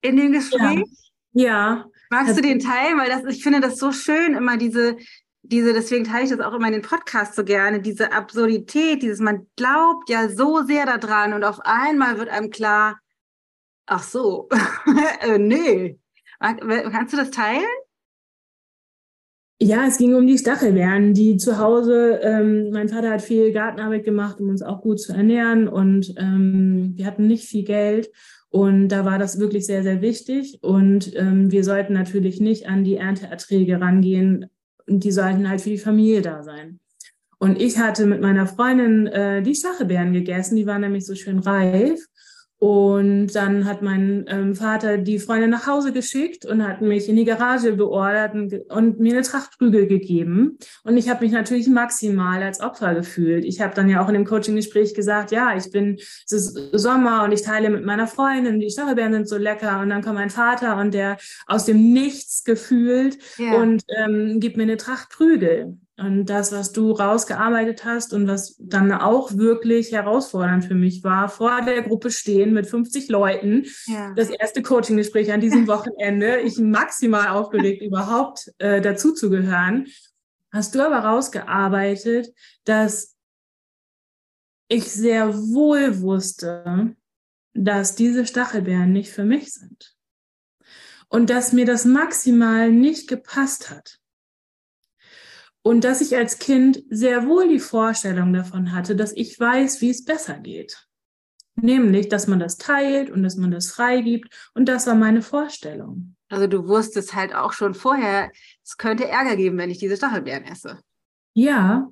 [0.00, 0.84] in dem Gespräch?
[1.32, 1.44] Ja.
[1.44, 1.84] ja.
[2.10, 2.98] Magst du den teilen?
[2.98, 4.96] Weil das, ich finde das so schön, immer diese,
[5.42, 9.20] diese, deswegen teile ich das auch immer in den Podcast so gerne, diese Absurdität, dieses,
[9.20, 12.98] man glaubt ja so sehr daran und auf einmal wird einem klar,
[13.92, 14.48] Ach so.
[15.20, 15.98] äh, nee.
[16.38, 17.66] Kannst du das teilen?
[19.62, 24.04] Ja, es ging um die Stachelbeeren, die zu Hause, ähm, mein Vater hat viel Gartenarbeit
[24.04, 28.10] gemacht, um uns auch gut zu ernähren und ähm, wir hatten nicht viel Geld
[28.48, 32.84] und da war das wirklich sehr, sehr wichtig und ähm, wir sollten natürlich nicht an
[32.84, 34.46] die Ernteerträge rangehen
[34.90, 36.80] die sollten halt für die Familie da sein.
[37.38, 41.38] Und ich hatte mit meiner Freundin äh, die Stachelbeeren gegessen, die waren nämlich so schön
[41.38, 42.04] reif
[42.60, 47.16] und dann hat mein ähm, Vater die Freundin nach Hause geschickt und hat mich in
[47.16, 50.58] die Garage beordert und, und mir eine Tracht Prügel gegeben.
[50.84, 53.46] Und ich habe mich natürlich maximal als Opfer gefühlt.
[53.46, 57.24] Ich habe dann ja auch in dem Coaching-Gespräch gesagt, ja, ich bin, es ist Sommer
[57.24, 59.80] und ich teile mit meiner Freundin, die Stachelbeeren sind so lecker.
[59.80, 63.54] Und dann kommt mein Vater und der aus dem Nichts gefühlt ja.
[63.54, 65.78] und ähm, gibt mir eine Tracht Prügel.
[66.00, 71.28] Und das, was du rausgearbeitet hast und was dann auch wirklich herausfordernd für mich war,
[71.28, 74.14] vor der Gruppe stehen mit 50 Leuten, ja.
[74.14, 79.88] das erste Coaching-Gespräch an diesem Wochenende, ich maximal aufgeregt, überhaupt äh, dazu zu gehören,
[80.50, 82.32] hast du aber rausgearbeitet,
[82.64, 83.14] dass
[84.68, 86.96] ich sehr wohl wusste,
[87.52, 89.94] dass diese Stachelbeeren nicht für mich sind.
[91.08, 93.99] Und dass mir das maximal nicht gepasst hat.
[95.62, 99.90] Und dass ich als Kind sehr wohl die Vorstellung davon hatte, dass ich weiß, wie
[99.90, 100.86] es besser geht.
[101.56, 104.50] Nämlich, dass man das teilt und dass man das freigibt.
[104.54, 106.16] Und das war meine Vorstellung.
[106.30, 108.30] Also du wusstest halt auch schon vorher,
[108.64, 110.78] es könnte Ärger geben, wenn ich diese Stachelbeeren esse.
[111.34, 111.90] Ja,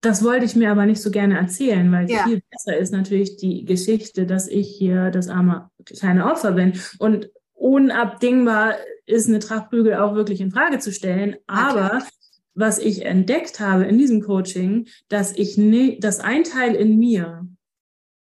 [0.00, 2.24] das wollte ich mir aber nicht so gerne erzählen, weil ja.
[2.24, 6.80] viel besser ist natürlich die Geschichte, dass ich hier das arme kleine Opfer bin.
[6.98, 8.76] Und unabdingbar
[9.06, 11.36] ist eine Trachtprügel auch wirklich in Frage zu stellen.
[11.46, 12.06] Aber okay
[12.54, 17.48] was ich entdeckt habe in diesem Coaching, dass ich nie, dass ein Teil in mir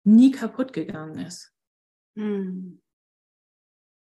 [0.04, 1.52] nie kaputt gegangen ist.
[2.16, 2.80] Hm.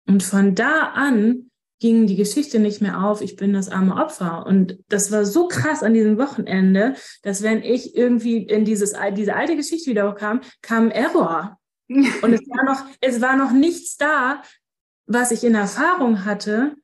[0.07, 1.51] Und von da an
[1.81, 4.47] ging die Geschichte nicht mehr auf, ich bin das arme Opfer.
[4.47, 9.35] Und das war so krass an diesem Wochenende, dass wenn ich irgendwie in dieses, diese
[9.35, 11.59] alte Geschichte wieder kam, kam Error.
[11.89, 14.43] Und es war noch, es war noch nichts da,
[15.07, 16.77] was ich in Erfahrung hatte,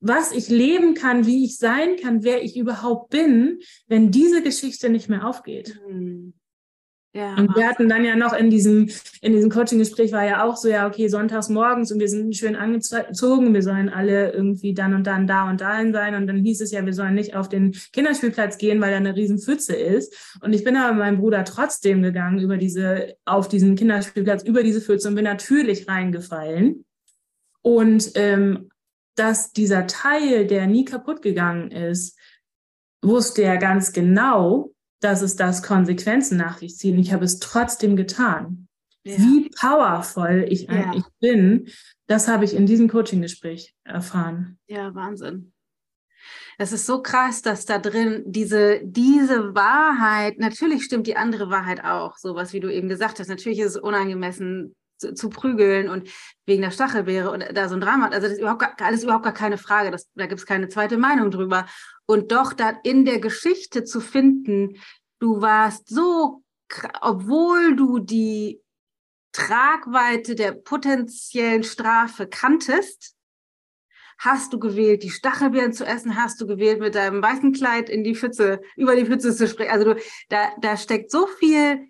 [0.00, 4.88] was ich leben kann, wie ich sein kann, wer ich überhaupt bin, wenn diese Geschichte
[4.88, 5.80] nicht mehr aufgeht.
[5.88, 6.34] Mhm.
[7.16, 8.90] Ja, und wir hatten dann ja noch in diesem,
[9.22, 12.56] in diesem Coaching-Gespräch war ja auch so, ja, okay, sonntags morgens und wir sind schön
[12.56, 16.14] angezogen, wir sollen alle irgendwie dann und dann da und dahin sein.
[16.14, 19.16] Und dann hieß es ja, wir sollen nicht auf den Kinderspielplatz gehen, weil da eine
[19.16, 20.36] riesen Pfütze ist.
[20.42, 24.62] Und ich bin aber mit meinem Bruder trotzdem gegangen über diese, auf diesen Kinderspielplatz, über
[24.62, 26.84] diese Pfütze und bin natürlich reingefallen.
[27.62, 28.68] Und ähm,
[29.16, 32.18] dass dieser Teil, der nie kaputt gegangen ist,
[33.02, 36.94] wusste er ganz genau, dass es das Konsequenzen nach sich zieht.
[36.94, 38.68] Und ich habe es trotzdem getan.
[39.04, 39.18] Ja.
[39.18, 40.70] Wie powervoll ich ja.
[40.70, 41.68] eigentlich bin,
[42.06, 44.58] das habe ich in diesem Coaching-Gespräch erfahren.
[44.66, 45.52] Ja, Wahnsinn.
[46.58, 51.84] Es ist so krass, dass da drin diese, diese Wahrheit, natürlich stimmt die andere Wahrheit
[51.84, 53.28] auch, sowas wie du eben gesagt hast.
[53.28, 56.08] Natürlich ist es unangemessen, zu, zu, prügeln und
[56.46, 58.06] wegen der Stachelbeere und da so ein Drama.
[58.06, 59.90] Also das ist überhaupt gar, alles überhaupt gar keine Frage.
[59.90, 61.66] Das, da gibt es keine zweite Meinung drüber.
[62.06, 64.76] Und doch da in der Geschichte zu finden,
[65.18, 66.42] du warst so,
[67.00, 68.60] obwohl du die
[69.32, 73.16] Tragweite der potenziellen Strafe kanntest,
[74.18, 78.02] hast du gewählt, die Stachelbeeren zu essen, hast du gewählt, mit deinem weißen Kleid in
[78.02, 79.70] die Pfütze, über die Pfütze zu springen.
[79.70, 81.88] Also du, da, da steckt so viel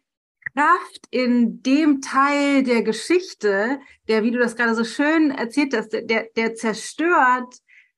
[0.57, 3.79] Kraft in dem Teil der Geschichte,
[4.09, 7.57] der, wie du das gerade so schön erzählt hast, der, der zerstört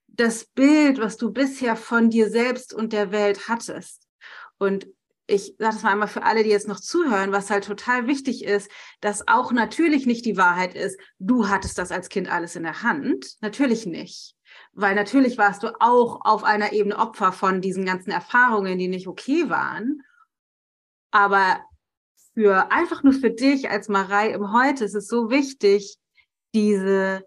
[0.08, 4.08] das Bild, was du bisher von dir selbst und der Welt hattest.
[4.58, 4.88] Und
[5.28, 8.44] ich sage das mal einmal für alle, die jetzt noch zuhören, was halt total wichtig
[8.44, 12.64] ist, dass auch natürlich nicht die Wahrheit ist, du hattest das als Kind alles in
[12.64, 13.36] der Hand.
[13.40, 14.34] Natürlich nicht.
[14.72, 19.06] Weil natürlich warst du auch auf einer Ebene Opfer von diesen ganzen Erfahrungen, die nicht
[19.06, 20.02] okay waren.
[21.10, 21.60] Aber
[22.38, 25.96] für einfach nur für dich als Marei im Heute ist es so wichtig,
[26.54, 27.26] diese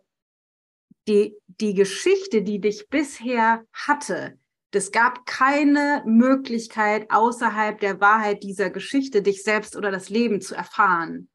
[1.06, 4.40] die die Geschichte, die dich bisher hatte.
[4.72, 10.56] Es gab keine Möglichkeit außerhalb der Wahrheit dieser Geschichte, dich selbst oder das Leben zu
[10.56, 11.30] erfahren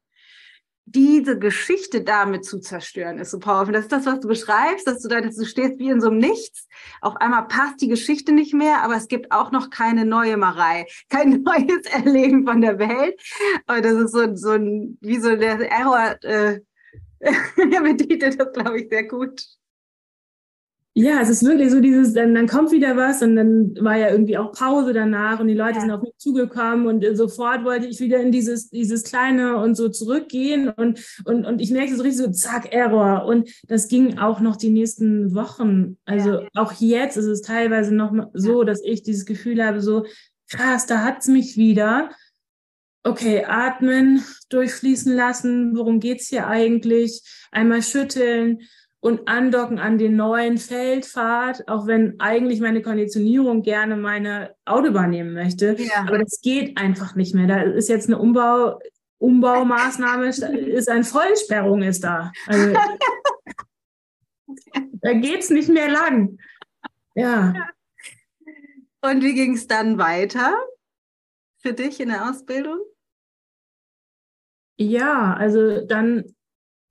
[0.89, 3.73] diese Geschichte damit zu zerstören, ist so powerful.
[3.73, 6.07] Das ist das, was du beschreibst, dass du da, dass du stehst wie in so
[6.07, 6.65] einem Nichts.
[7.01, 10.85] Auf einmal passt die Geschichte nicht mehr, aber es gibt auch noch keine neue Marei,
[11.09, 13.19] kein neues Erleben von der Welt.
[13.67, 16.61] Und das ist so, so ein, wie so der Error, äh,
[17.19, 19.43] er betitelt das, glaube ich, sehr gut.
[20.99, 24.09] Ja, es ist wirklich so dieses, dann, dann kommt wieder was und dann war ja
[24.09, 25.81] irgendwie auch Pause danach und die Leute ja.
[25.81, 29.89] sind auf mich zugekommen und sofort wollte ich wieder in dieses, dieses Kleine und so
[29.89, 33.25] zurückgehen und, und, und ich merkte so richtig so, zack, Error.
[33.25, 35.97] Und das ging auch noch die nächsten Wochen.
[36.05, 36.47] Also ja.
[36.55, 40.03] auch jetzt ist es teilweise noch so, dass ich dieses Gefühl habe, so
[40.49, 42.09] krass, da hat's mich wieder.
[43.03, 47.21] Okay, atmen, durchfließen lassen, worum geht's hier eigentlich?
[47.51, 48.61] Einmal schütteln
[48.99, 55.33] und andocken an den neuen Feldpfad, auch wenn eigentlich meine Konditionierung gerne meine Autobahn nehmen
[55.33, 55.75] möchte.
[55.79, 56.05] Ja.
[56.07, 57.47] Aber das geht einfach nicht mehr.
[57.47, 58.79] Da ist jetzt eine Umbau,
[59.19, 62.31] Umbaumaßnahme, ist eine Vollsperrung ist da.
[62.47, 62.73] Also,
[65.01, 66.37] da geht's nicht mehr lang.
[67.15, 67.53] Ja.
[69.01, 70.57] Und wie ging es dann weiter
[71.59, 72.79] für dich in der Ausbildung?
[74.79, 76.35] Ja, also dann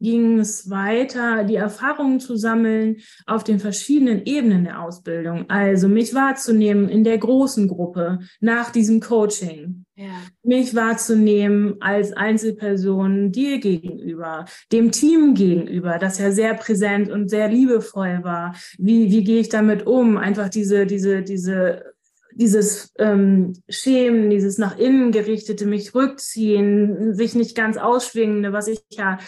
[0.01, 5.49] ging es weiter, die Erfahrungen zu sammeln auf den verschiedenen Ebenen der Ausbildung.
[5.49, 9.85] Also mich wahrzunehmen in der großen Gruppe nach diesem Coaching.
[9.95, 10.21] Ja.
[10.43, 17.49] Mich wahrzunehmen als Einzelperson dir gegenüber, dem Team gegenüber, das ja sehr präsent und sehr
[17.49, 18.55] liebevoll war.
[18.77, 20.19] Wie, wie gehe ich damit um?
[20.19, 21.97] Einfach diese, diese, diese
[22.39, 28.83] dieses ähm, Schämen, dieses nach innen gerichtete, mich rückziehen, sich nicht ganz ausschwingende, was ich
[28.91, 29.19] ja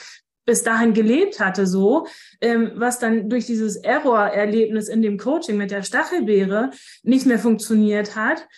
[0.49, 2.07] bis dahin gelebt hatte, so,
[2.41, 6.71] ähm, was dann durch dieses Error-Erlebnis in dem Coaching mit der Stachelbeere
[7.03, 8.49] nicht mehr funktioniert hat,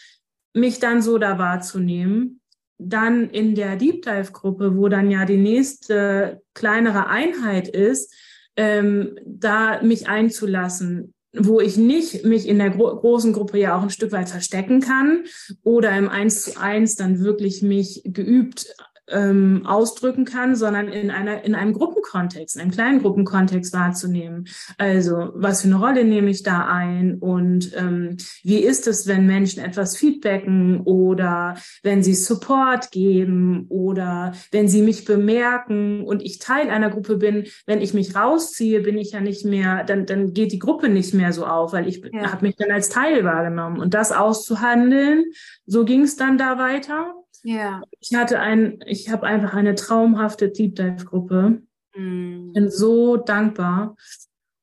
[0.54, 2.40] mich dann so da wahrzunehmen.
[2.78, 8.14] Dann in der Deep Dive-Gruppe, wo dann ja die nächste kleinere Einheit ist,
[8.54, 13.82] ähm, da mich einzulassen, wo ich nicht mich in der gro großen Gruppe ja auch
[13.82, 15.24] ein Stück weit verstecken kann
[15.64, 18.74] oder im Eins zu eins dann wirklich mich geübt
[19.10, 24.48] ähm, ausdrücken kann, sondern in einer in einem Gruppenkontext, in einem kleinen Gruppenkontext wahrzunehmen.
[24.78, 29.26] Also was für eine Rolle nehme ich da ein und ähm, wie ist es, wenn
[29.26, 36.38] Menschen etwas feedbacken oder wenn sie Support geben oder wenn sie mich bemerken und ich
[36.38, 40.32] Teil einer Gruppe bin, wenn ich mich rausziehe, bin ich ja nicht mehr, dann dann
[40.32, 42.32] geht die Gruppe nicht mehr so auf, weil ich ja.
[42.32, 45.24] habe mich dann als Teil wahrgenommen und das auszuhandeln,
[45.66, 47.14] so ging es dann da weiter.
[47.42, 47.82] Ja.
[48.00, 51.62] Ich hatte ein, ich habe einfach eine traumhafte Deep Dive Gruppe.
[51.94, 52.52] Mhm.
[52.52, 53.96] Bin so dankbar.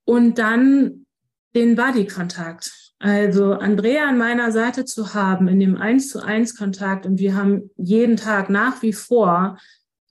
[0.06, 1.06] Und dann
[1.56, 2.94] den Body-Kontakt.
[3.00, 7.36] Also Andrea an meiner Seite zu haben in dem eins zu eins Kontakt und wir
[7.36, 9.58] haben jeden Tag nach wie vor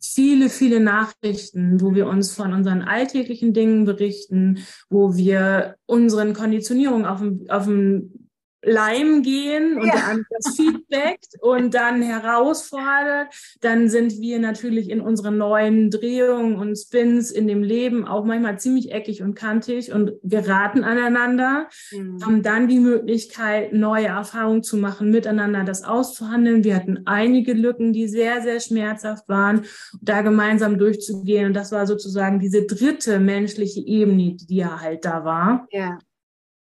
[0.00, 4.58] viele, viele Nachrichten, wo wir uns von unseren alltäglichen Dingen berichten,
[4.88, 8.25] wo wir unseren Konditionierungen auf dem, auf dem
[8.66, 9.92] Leim gehen und ja.
[9.92, 13.28] der andere das feedbackt und dann herausfordert,
[13.60, 18.58] dann sind wir natürlich in unseren neuen Drehungen und Spins in dem Leben auch manchmal
[18.58, 22.24] ziemlich eckig und kantig und geraten aneinander, mhm.
[22.24, 26.64] haben dann die Möglichkeit, neue Erfahrungen zu machen, miteinander das auszuhandeln.
[26.64, 29.62] Wir hatten einige Lücken, die sehr, sehr schmerzhaft waren,
[30.00, 31.46] da gemeinsam durchzugehen.
[31.46, 35.66] Und das war sozusagen diese dritte menschliche Ebene, die ja halt da war.
[35.70, 35.98] Ja.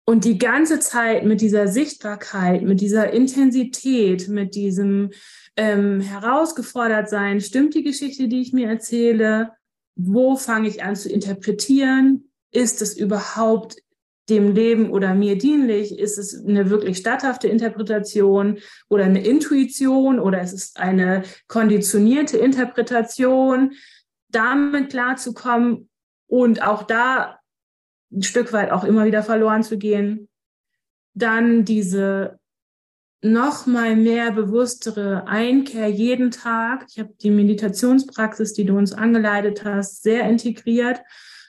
[0.09, 5.11] Und die ganze Zeit mit dieser Sichtbarkeit, mit dieser Intensität, mit diesem
[5.57, 9.51] ähm, herausgefordert sein, stimmt die Geschichte, die ich mir erzähle?
[9.97, 12.31] Wo fange ich an zu interpretieren?
[12.53, 13.83] Ist es überhaupt
[14.29, 15.99] dem Leben oder mir dienlich?
[15.99, 23.73] Ist es eine wirklich statthafte Interpretation oder eine Intuition oder ist es eine konditionierte Interpretation?
[24.29, 25.89] Damit klarzukommen
[26.29, 27.41] und auch da
[28.13, 30.29] ein Stück weit auch immer wieder verloren zu gehen.
[31.15, 32.39] Dann diese
[33.23, 36.87] noch mal mehr bewusstere Einkehr jeden Tag.
[36.89, 41.01] Ich habe die Meditationspraxis, die du uns angeleitet hast, sehr integriert.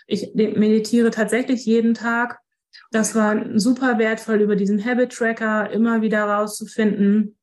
[0.08, 2.40] Ich meditiere tatsächlich jeden Tag.
[2.92, 7.38] Das war super wertvoll, über diesen Habit Tracker immer wieder rauszufinden,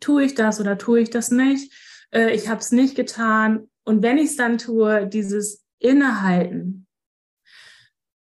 [0.00, 1.72] tue ich das oder tue ich das nicht.
[2.10, 3.68] Äh, ich habe es nicht getan.
[3.84, 6.86] Und wenn ich es dann tue, dieses Innehalten,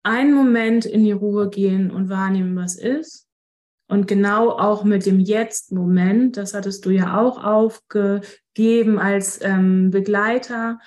[0.03, 3.29] einen Moment in die Ruhe gehen und wahrnehmen, was ist.
[3.89, 10.79] Und genau auch mit dem Jetzt-Moment, das hattest du ja auch aufgegeben als ähm, Begleiter.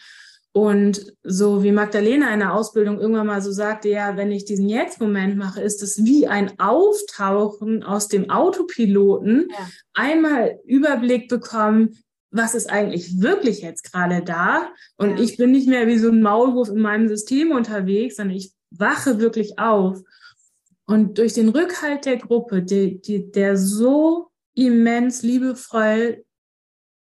[0.51, 4.69] Und so wie Magdalena in der Ausbildung irgendwann mal so sagte, ja, wenn ich diesen
[4.69, 9.69] Jetzt-Moment mache, ist es wie ein Auftauchen aus dem Autopiloten, ja.
[9.93, 11.97] einmal Überblick bekommen,
[12.31, 14.69] was ist eigentlich wirklich jetzt gerade da?
[14.97, 15.23] Und ja.
[15.23, 19.19] ich bin nicht mehr wie so ein Maulwurf in meinem System unterwegs, sondern ich wache
[19.19, 20.01] wirklich auf.
[20.85, 26.23] Und durch den Rückhalt der Gruppe, die, die, der so immens liebevoll,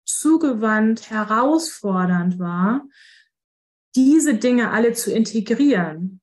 [0.06, 2.88] zugewandt, herausfordernd war,
[3.96, 6.22] diese Dinge alle zu integrieren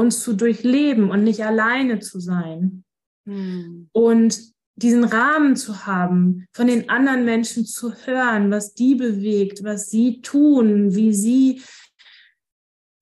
[0.00, 2.84] uns zu durchleben und nicht alleine zu sein.
[3.26, 3.88] Mhm.
[3.92, 4.40] Und
[4.76, 10.22] diesen Rahmen zu haben, von den anderen Menschen zu hören, was die bewegt, was sie
[10.22, 11.62] tun, wie sie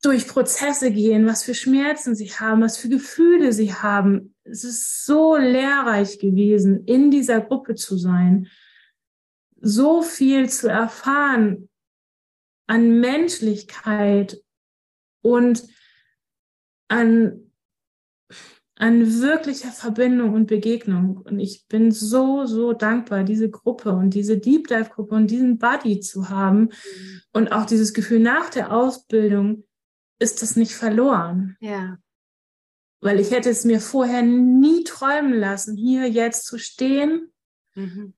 [0.03, 4.35] durch Prozesse gehen, was für Schmerzen sie haben, was für Gefühle sie haben.
[4.45, 8.49] Es ist so lehrreich gewesen, in dieser Gruppe zu sein,
[9.61, 11.69] so viel zu erfahren
[12.69, 14.41] an Menschlichkeit
[15.23, 15.65] und
[16.89, 17.49] an
[18.81, 21.17] an wirklicher Verbindung und Begegnung.
[21.17, 25.59] Und ich bin so, so dankbar, diese Gruppe und diese Deep Dive Gruppe und diesen
[25.59, 26.61] Buddy zu haben.
[26.61, 27.21] Mhm.
[27.33, 29.65] Und auch dieses Gefühl nach der Ausbildung
[30.19, 31.57] ist das nicht verloren.
[31.61, 31.99] Ja.
[33.01, 37.33] Weil ich hätte es mir vorher nie träumen lassen, hier jetzt zu stehen
[37.75, 38.15] mhm.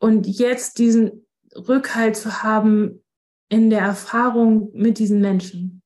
[0.00, 3.04] und jetzt diesen Rückhalt zu haben
[3.48, 5.82] in der Erfahrung mit diesen Menschen.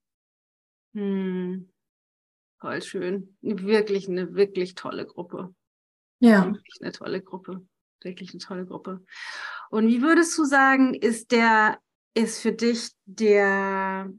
[0.93, 1.71] Mhm.
[2.59, 3.37] Voll schön.
[3.43, 5.55] Wirklich eine wirklich tolle Gruppe.
[6.21, 6.47] Ja.
[6.47, 7.67] Wirklich eine tolle Gruppe.
[8.01, 9.05] Wirklich eine tolle Gruppe.
[9.69, 11.79] Und wie würdest du sagen, ist der,
[12.15, 14.11] ist für dich der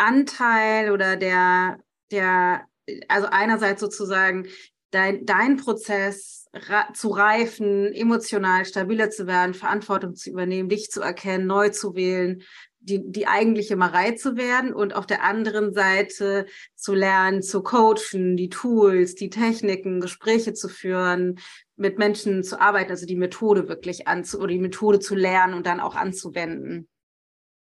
[0.00, 1.78] Anteil oder der,
[2.10, 2.66] der,
[3.08, 4.48] also einerseits sozusagen
[4.90, 6.46] dein, dein Prozess
[6.94, 12.42] zu reifen, emotional stabiler zu werden, Verantwortung zu übernehmen, dich zu erkennen, neu zu wählen,
[12.80, 18.36] die, die eigentliche Marei zu werden und auf der anderen Seite zu lernen, zu coachen,
[18.36, 21.38] die Tools, die Techniken, Gespräche zu führen,
[21.76, 25.66] mit Menschen zu arbeiten, also die Methode wirklich anzu oder die Methode zu lernen und
[25.66, 26.89] dann auch anzuwenden.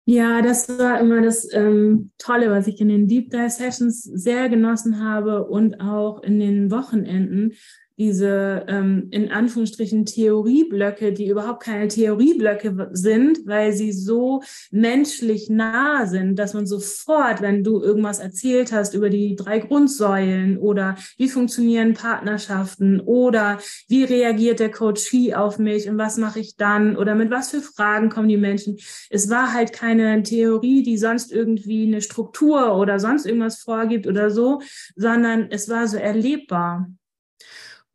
[0.09, 4.49] Ja, das war immer das ähm, Tolle, was ich in den Deep Dive Sessions sehr
[4.49, 7.55] genossen habe und auch in den Wochenenden,
[7.99, 16.07] diese ähm, in Anführungsstrichen Theorieblöcke, die überhaupt keine Theorieblöcke sind, weil sie so menschlich nah
[16.07, 21.29] sind, dass man sofort, wenn du irgendwas erzählt hast über die drei Grundsäulen oder wie
[21.29, 27.15] funktionieren Partnerschaften oder wie reagiert der Coachie auf mich und was mache ich dann oder
[27.15, 28.77] mit was für Fragen kommen die Menschen.
[29.11, 34.31] Es war halt keine Theorie, die sonst irgendwie eine Struktur oder sonst irgendwas vorgibt oder
[34.31, 34.61] so,
[34.95, 36.91] sondern es war so erlebbar.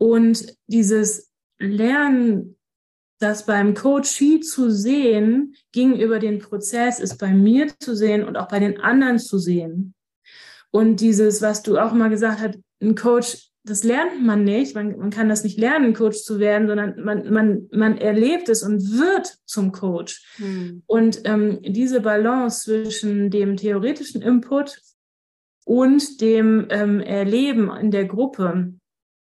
[0.02, 2.58] Und dieses Lernen,
[3.20, 8.36] das beim Coachie zu sehen, ging über den Prozess, ist bei mir zu sehen und
[8.36, 9.94] auch bei den anderen zu sehen.
[10.72, 14.74] Und dieses, was du auch mal gesagt hast, ein Coach, das lernt man nicht.
[14.74, 18.64] Man, man kann das nicht lernen, Coach zu werden, sondern man, man, man erlebt es
[18.64, 20.20] und wird zum Coach.
[20.38, 20.82] Hm.
[20.88, 24.82] Und ähm, diese Balance zwischen dem theoretischen Input
[25.64, 28.74] und dem ähm, Erleben in der Gruppe,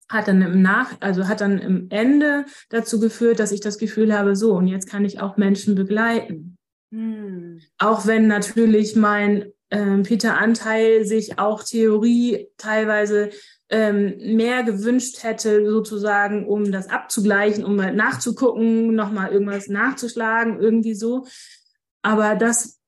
[0.10, 4.18] hat dann im Nach, also hat dann im Ende dazu geführt, dass ich das Gefühl
[4.18, 6.57] habe, so, und jetzt kann ich auch Menschen begleiten.
[6.91, 7.62] Hm.
[7.78, 13.30] Auch wenn natürlich mein ähm, Peter-Anteil sich auch Theorie teilweise
[13.70, 20.95] ähm, mehr gewünscht hätte, sozusagen, um das abzugleichen, um mal nachzugucken, nochmal irgendwas nachzuschlagen, irgendwie
[20.95, 21.28] so.
[22.01, 22.80] Aber das,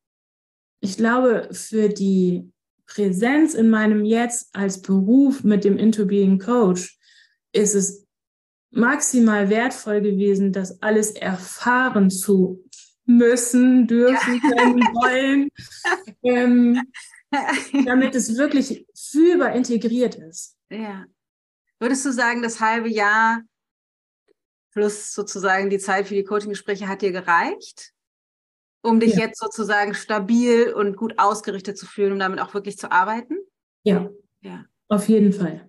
[0.80, 2.50] ich glaube, für die
[2.88, 6.98] Präsenz in meinem Jetzt als Beruf mit dem Into Being Coach
[7.54, 8.08] ist es
[8.72, 12.64] maximal wertvoll gewesen, das alles erfahren zu
[13.06, 14.50] müssen, dürfen, ja.
[14.50, 15.50] können, wollen,
[16.24, 16.82] ähm,
[17.86, 20.56] damit es wirklich fühlbar integriert ist.
[20.70, 21.06] Ja.
[21.80, 23.42] Würdest du sagen, das halbe Jahr
[24.72, 27.92] plus sozusagen die Zeit für die Coaching-Gespräche hat dir gereicht,
[28.82, 29.26] um dich ja.
[29.26, 33.38] jetzt sozusagen stabil und gut ausgerichtet zu fühlen, um damit auch wirklich zu arbeiten?
[33.84, 34.10] Ja.
[34.42, 34.66] Ja.
[34.88, 35.68] Auf jeden Fall.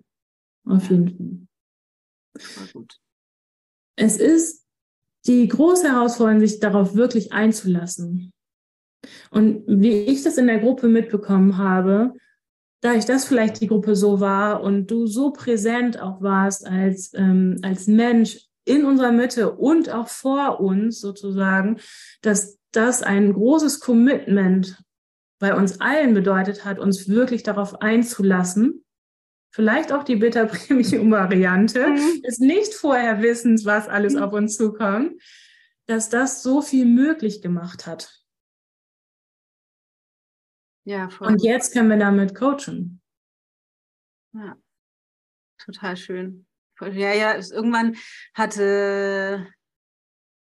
[0.64, 1.48] Auf jeden Fall.
[3.96, 4.64] Es ist
[5.26, 8.32] die große Herausforderung, sich darauf wirklich einzulassen.
[9.30, 12.14] Und wie ich das in der Gruppe mitbekommen habe,
[12.80, 17.12] da ich das vielleicht die Gruppe so war und du so präsent auch warst als,
[17.14, 21.78] ähm, als Mensch in unserer Mitte und auch vor uns sozusagen,
[22.22, 24.82] dass das ein großes Commitment
[25.38, 28.81] bei uns allen bedeutet hat, uns wirklich darauf einzulassen
[29.52, 32.20] vielleicht auch die Bitter Premium Variante, mhm.
[32.24, 34.22] ist nicht vorher wissens, was alles mhm.
[34.22, 35.22] auf uns zukommt,
[35.86, 38.18] dass das so viel möglich gemacht hat.
[40.84, 41.28] Ja, voll.
[41.28, 43.00] Und jetzt können wir damit coachen.
[44.32, 44.56] Ja,
[45.58, 46.46] total schön.
[46.80, 47.96] Ja, ja, irgendwann
[48.34, 49.46] hatte,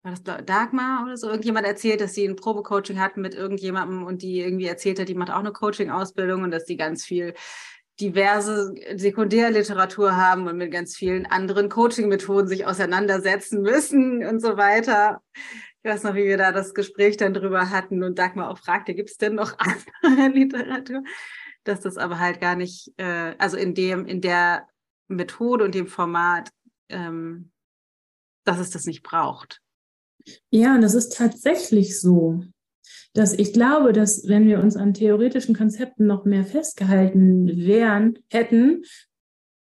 [0.03, 4.21] war das Dagmar oder so, irgendjemand erzählt, dass sie ein Probecoaching hatten mit irgendjemandem und
[4.21, 7.33] die irgendwie erzählt hat, die macht auch eine Coaching-Ausbildung und dass die ganz viel
[8.01, 15.23] diverse Sekundärliteratur haben und mit ganz vielen anderen Coaching-Methoden sich auseinandersetzen müssen und so weiter.
[15.83, 18.95] Ich weiß noch, wie wir da das Gespräch dann drüber hatten und Dagmar auch fragte,
[18.95, 19.57] gibt es denn noch
[20.03, 21.03] andere Literatur?
[21.67, 24.69] dass das aber halt gar nicht, äh, also in dem, in der
[25.09, 26.51] Methode und dem Format,
[26.89, 27.51] ähm,
[28.45, 29.61] dass es das nicht braucht.
[30.51, 32.45] Ja, das ist tatsächlich so,
[33.15, 38.85] dass ich glaube, dass wenn wir uns an theoretischen Konzepten noch mehr festgehalten wären, hätten,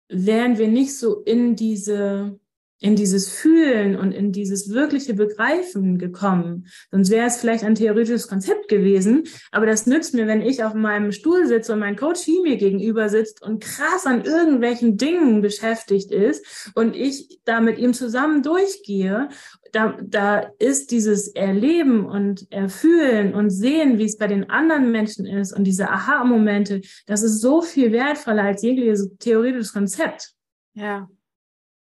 [0.09, 2.39] wären wir nicht so in diese
[2.81, 6.67] in dieses Fühlen und in dieses wirkliche Begreifen gekommen.
[6.91, 10.73] Sonst wäre es vielleicht ein theoretisches Konzept gewesen, aber das nützt mir, wenn ich auf
[10.73, 16.11] meinem Stuhl sitze und mein Coach mir gegenüber sitzt und krass an irgendwelchen Dingen beschäftigt
[16.11, 19.29] ist und ich da mit ihm zusammen durchgehe.
[19.71, 25.25] Da, da ist dieses Erleben und Erfühlen und Sehen, wie es bei den anderen Menschen
[25.25, 30.33] ist und diese Aha-Momente, das ist so viel wertvoller als jegliches theoretisches Konzept.
[30.73, 31.09] Ja,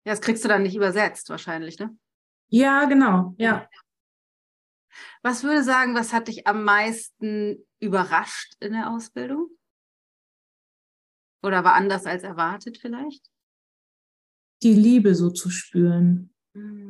[0.04, 1.96] ja, das kriegst du dann nicht übersetzt wahrscheinlich, ne?
[2.48, 3.68] Ja, genau, ja.
[5.22, 9.50] Was würde sagen, was hat dich am meisten überrascht in der Ausbildung?
[11.42, 13.30] Oder war anders als erwartet vielleicht?
[14.62, 16.34] Die Liebe so zu spüren.
[16.54, 16.89] Mhm.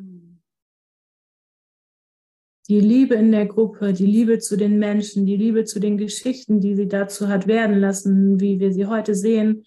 [2.70, 6.60] Die Liebe in der Gruppe, die Liebe zu den Menschen, die Liebe zu den Geschichten,
[6.60, 9.64] die sie dazu hat werden lassen, wie wir sie heute sehen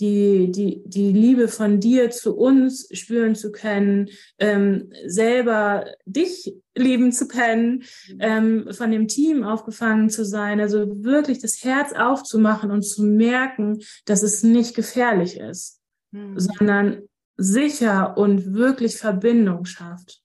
[0.00, 4.08] die, die, die Liebe von dir zu uns spüren zu können,
[4.38, 7.82] ähm, selber dich lieben zu können,
[8.20, 13.80] ähm, von dem Team aufgefangen zu sein, also wirklich das Herz aufzumachen und zu merken,
[14.04, 15.80] dass es nicht gefährlich ist,
[16.12, 16.38] mhm.
[16.38, 17.02] sondern
[17.36, 20.22] sicher und wirklich Verbindung schafft.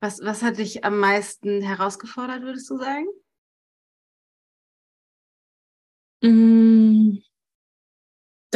[0.00, 3.06] Was, was hat dich am meisten herausgefordert, würdest du sagen?
[6.22, 6.86] Mmh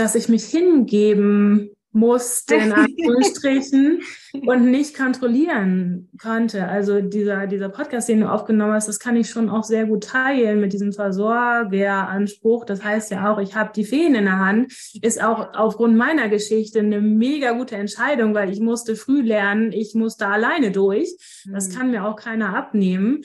[0.01, 4.03] dass ich mich hingeben musste, in Anführungsstrichen,
[4.47, 6.68] und nicht kontrollieren konnte.
[6.68, 10.05] Also dieser, dieser Podcast, den du aufgenommen hast, das kann ich schon auch sehr gut
[10.05, 12.64] teilen mit diesem Versorgeranspruch.
[12.64, 14.72] Das heißt ja auch, ich habe die Feen in der Hand,
[15.03, 19.95] ist auch aufgrund meiner Geschichte eine mega gute Entscheidung, weil ich musste früh lernen, ich
[19.95, 21.16] musste alleine durch.
[21.53, 21.72] Das mhm.
[21.72, 23.22] kann mir auch keiner abnehmen.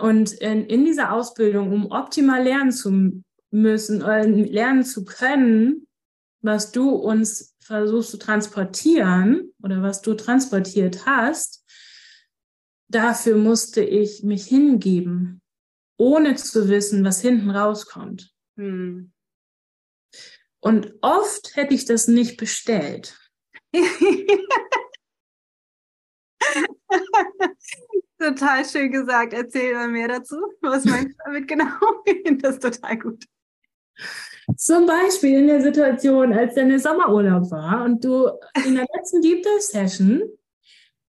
[0.00, 5.86] Und in, in dieser Ausbildung, um optimal lernen zu müssen, lernen zu können,
[6.42, 11.64] was du uns versuchst zu transportieren oder was du transportiert hast,
[12.88, 15.40] dafür musste ich mich hingeben,
[15.96, 18.34] ohne zu wissen, was hinten rauskommt.
[18.56, 19.12] Hm.
[20.58, 23.16] Und oft hätte ich das nicht bestellt.
[28.18, 29.32] total schön gesagt.
[29.32, 30.36] Erzähl mal mehr dazu.
[30.60, 31.70] Was meinst du damit genau?
[32.04, 33.24] Ich finde das total gut.
[34.56, 38.28] Zum Beispiel in der Situation, als deine Sommerurlaub war und du
[38.64, 40.22] in der letzten Deep Dive Session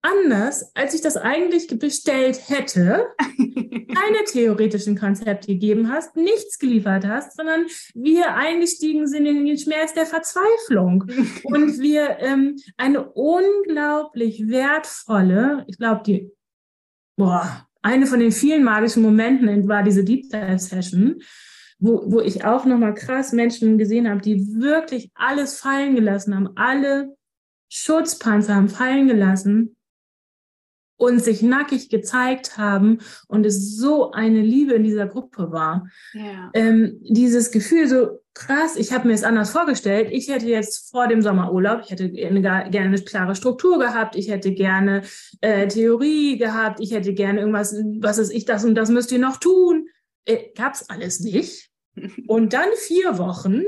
[0.02, 7.36] anders, als ich das eigentlich bestellt hätte, keine theoretischen Konzepte gegeben hast, nichts geliefert hast,
[7.36, 11.06] sondern wir eingestiegen sind in den Schmerz der Verzweiflung.
[11.44, 16.32] Und wir ähm, eine unglaublich wertvolle, ich glaube, die,
[17.18, 21.22] boah, eine von den vielen magischen Momenten war diese Deep Dive Session,
[21.80, 26.50] wo, wo ich auch nochmal krass Menschen gesehen habe, die wirklich alles fallen gelassen haben,
[26.56, 27.16] alle
[27.70, 29.76] Schutzpanzer haben fallen gelassen
[30.98, 35.88] und sich nackig gezeigt haben und es so eine Liebe in dieser Gruppe war.
[36.14, 36.50] Ja.
[36.54, 40.10] Ähm, dieses Gefühl so krass, ich habe mir es anders vorgestellt.
[40.12, 44.30] Ich hätte jetzt vor dem Sommerurlaub, ich hätte gerne, gerne eine klare Struktur gehabt, ich
[44.30, 45.04] hätte gerne
[45.42, 49.20] äh, Theorie gehabt, ich hätte gerne irgendwas, was ist ich, das und das müsst ihr
[49.20, 49.88] noch tun.
[50.26, 51.67] Äh, gab's alles nicht.
[52.28, 53.64] Und dann vier Wochen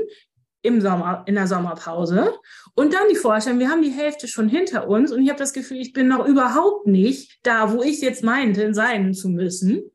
[0.62, 2.34] im Sommer, in der Sommerpause.
[2.74, 5.52] Und dann die Vorstellung, wir haben die Hälfte schon hinter uns und ich habe das
[5.52, 9.90] Gefühl, ich bin noch überhaupt nicht da, wo ich jetzt meinte, sein zu müssen.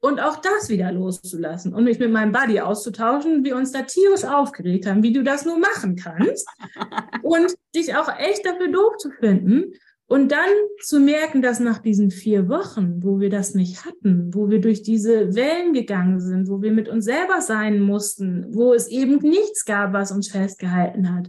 [0.00, 4.24] Und auch das wieder loszulassen und mich mit meinem Buddy auszutauschen, wir uns da tierisch
[4.24, 6.48] aufgeregt haben, wie du das nur machen kannst.
[7.22, 9.74] und dich auch echt dafür doof zu finden.
[10.08, 10.48] Und dann
[10.80, 14.82] zu merken, dass nach diesen vier Wochen, wo wir das nicht hatten, wo wir durch
[14.82, 19.64] diese Wellen gegangen sind, wo wir mit uns selber sein mussten, wo es eben nichts
[19.64, 21.28] gab, was uns festgehalten hat,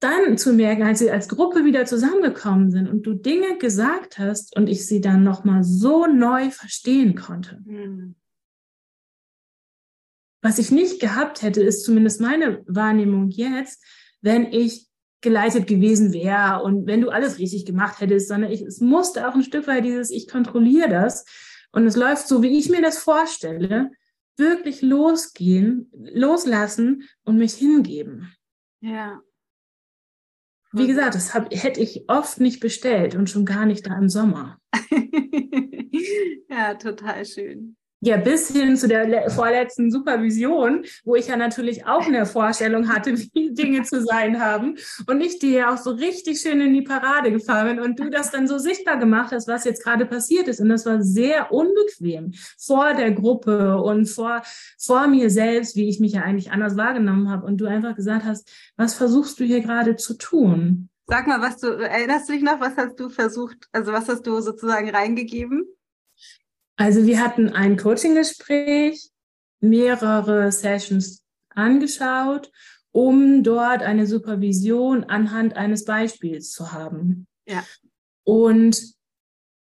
[0.00, 4.56] dann zu merken, als wir als Gruppe wieder zusammengekommen sind und du Dinge gesagt hast
[4.56, 7.60] und ich sie dann nochmal so neu verstehen konnte.
[7.64, 8.16] Mhm.
[10.42, 13.84] Was ich nicht gehabt hätte, ist zumindest meine Wahrnehmung jetzt,
[14.20, 14.87] wenn ich
[15.20, 19.34] geleitet gewesen wäre und wenn du alles richtig gemacht hättest, sondern ich, es musste auch
[19.34, 21.24] ein Stück weit dieses, ich kontrolliere das
[21.72, 23.90] und es läuft so, wie ich mir das vorstelle,
[24.36, 28.32] wirklich losgehen, loslassen und mich hingeben.
[28.80, 29.20] Ja.
[30.72, 34.08] Wie gesagt, das hab, hätte ich oft nicht bestellt und schon gar nicht da im
[34.08, 34.58] Sommer.
[36.50, 37.77] ja, total schön.
[38.00, 43.18] Ja, bis hin zu der vorletzten Supervision, wo ich ja natürlich auch eine Vorstellung hatte,
[43.34, 44.76] wie Dinge zu sein haben.
[45.08, 48.30] Und ich dir auch so richtig schön in die Parade gefahren bin und du das
[48.30, 50.60] dann so sichtbar gemacht hast, was jetzt gerade passiert ist.
[50.60, 54.42] Und das war sehr unbequem vor der Gruppe und vor,
[54.78, 57.46] vor mir selbst, wie ich mich ja eigentlich anders wahrgenommen habe.
[57.46, 60.88] Und du einfach gesagt hast, was versuchst du hier gerade zu tun?
[61.08, 64.26] Sag mal, was du, erinnerst du dich noch, was hast du versucht, also was hast
[64.26, 65.64] du sozusagen reingegeben?
[66.78, 69.10] Also wir hatten ein Coaching-Gespräch,
[69.60, 72.52] mehrere Sessions angeschaut,
[72.92, 77.26] um dort eine Supervision anhand eines Beispiels zu haben.
[77.46, 77.64] Ja.
[78.24, 78.94] Und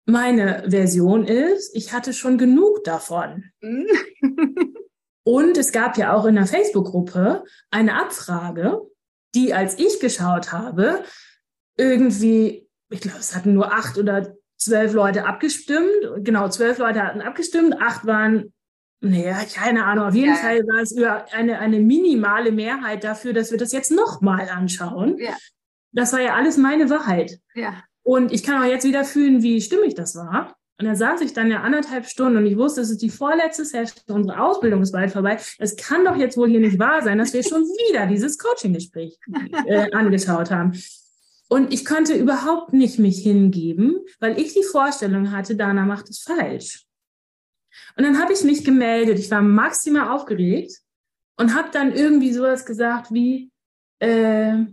[0.05, 3.45] meine Version ist, ich hatte schon genug davon.
[3.61, 3.87] Mhm.
[5.23, 8.81] Und es gab ja auch in der Facebook-Gruppe eine Abfrage,
[9.33, 11.03] die, als ich geschaut habe,
[11.77, 15.89] irgendwie, ich glaube, es hatten nur acht oder zwölf Leute abgestimmt.
[16.19, 18.53] Genau, zwölf Leute hatten abgestimmt, acht waren,
[19.01, 20.39] nee, keine Ahnung, auf jeden ja.
[20.39, 25.17] Fall war es über eine, eine minimale Mehrheit dafür, dass wir das jetzt nochmal anschauen.
[25.17, 25.35] Ja.
[25.91, 27.39] Das war ja alles meine Wahrheit.
[27.53, 27.83] Ja.
[28.03, 30.55] Und ich kann auch jetzt wieder fühlen, wie stimmig das war.
[30.77, 33.63] Und da saß ich dann ja anderthalb Stunden und ich wusste, es ist die vorletzte
[33.63, 35.37] Session, unsere Ausbildung ist bald vorbei.
[35.57, 39.17] Es kann doch jetzt wohl hier nicht wahr sein, dass wir schon wieder dieses Coaching-Gespräch
[39.65, 40.73] äh, angeschaut haben.
[41.47, 46.19] Und ich konnte überhaupt nicht mich hingeben, weil ich die Vorstellung hatte, Dana macht es
[46.19, 46.85] falsch.
[47.97, 49.19] Und dann habe ich mich gemeldet.
[49.19, 50.73] Ich war maximal aufgeregt
[51.37, 53.51] und habe dann irgendwie sowas gesagt wie,
[53.99, 54.65] äh,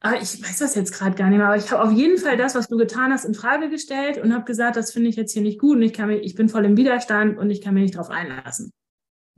[0.00, 2.36] ah, ich weiß das jetzt gerade gar nicht mehr, aber ich habe auf jeden Fall
[2.36, 5.32] das, was du getan hast, in Frage gestellt und habe gesagt, das finde ich jetzt
[5.32, 7.74] hier nicht gut und ich kann mich, ich bin voll im Widerstand und ich kann
[7.74, 8.72] mich nicht darauf einlassen.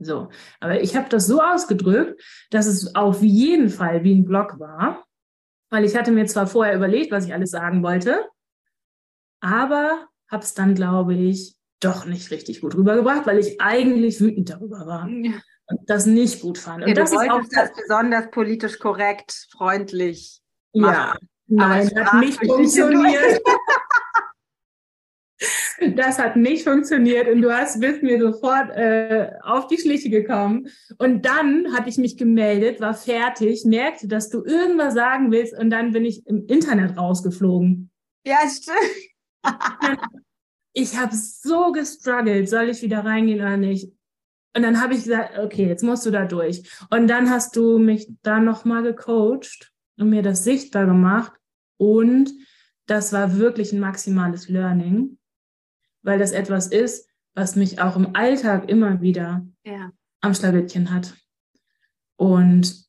[0.01, 0.29] So,
[0.61, 2.21] aber ich habe das so ausgedrückt,
[2.51, 5.05] dass es auf jeden Fall wie ein Blog war
[5.69, 8.25] weil ich hatte mir zwar vorher überlegt, was ich alles sagen wollte,
[9.41, 14.49] aber habe es dann, glaube ich, doch nicht richtig gut rübergebracht, weil ich eigentlich wütend
[14.49, 15.31] darüber war ja.
[15.67, 16.83] und das nicht gut fand.
[16.83, 20.41] Und ja, das ist auch das besonders politisch korrekt, freundlich.
[20.73, 20.93] Machen.
[20.93, 21.17] Ja,
[21.47, 23.41] nein, hat nicht funktioniert.
[25.95, 30.67] Das hat nicht funktioniert und du hast, bist mir sofort äh, auf die Schliche gekommen.
[30.97, 35.69] Und dann hatte ich mich gemeldet, war fertig, merkte, dass du irgendwas sagen willst und
[35.69, 37.91] dann bin ich im Internet rausgeflogen.
[38.25, 38.77] Ja, stimmt.
[40.73, 43.91] ich habe so gestruggelt, soll ich wieder reingehen oder nicht?
[44.55, 46.63] Und dann habe ich gesagt, okay, jetzt musst du da durch.
[46.89, 51.33] Und dann hast du mich da nochmal gecoacht und mir das sichtbar gemacht.
[51.77, 52.31] Und
[52.87, 55.18] das war wirklich ein maximales Learning
[56.03, 59.91] weil das etwas ist, was mich auch im Alltag immer wieder ja.
[60.21, 61.15] am Schlawittchen hat.
[62.17, 62.85] Und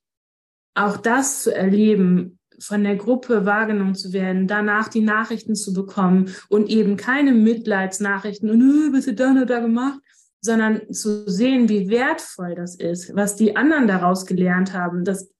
[0.74, 6.34] auch das zu erleben, von der Gruppe wahrgenommen zu werden, danach die Nachrichten zu bekommen
[6.48, 9.98] und eben keine Mitleidsnachrichten und hast du da oder da gemacht,
[10.42, 15.30] sondern zu sehen, wie wertvoll das ist, was die anderen daraus gelernt haben, dass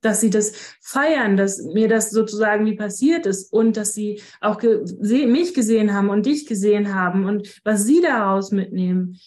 [0.00, 4.58] dass sie das feiern, dass mir das sozusagen wie passiert ist und dass sie auch
[4.58, 4.84] ge
[5.26, 9.18] mich gesehen haben und dich gesehen haben und was sie daraus mitnehmen.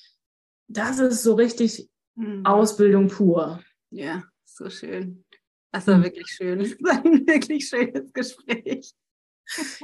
[0.68, 2.46] Das ist so richtig mhm.
[2.46, 3.62] Ausbildung pur.
[3.90, 5.26] Ja, so schön.
[5.72, 6.04] Das war mhm.
[6.04, 6.60] wirklich schön.
[6.60, 8.94] Das war ein wirklich schönes Gespräch.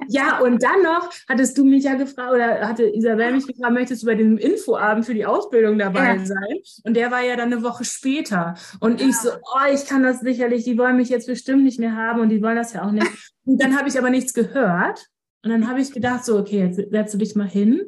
[0.07, 4.03] Ja, und dann noch hattest du mich ja gefragt, oder hatte Isabel mich gefragt, möchtest
[4.03, 6.25] du bei dem Infoabend für die Ausbildung dabei ja.
[6.25, 6.57] sein?
[6.83, 8.55] Und der war ja dann eine Woche später.
[8.79, 9.07] Und ja.
[9.07, 12.21] ich so, oh, ich kann das sicherlich, die wollen mich jetzt bestimmt nicht mehr haben
[12.21, 13.07] und die wollen das ja auch nicht.
[13.45, 15.07] Und dann habe ich aber nichts gehört.
[15.43, 17.81] Und dann habe ich gedacht, so, okay, jetzt setzt du dich mal hin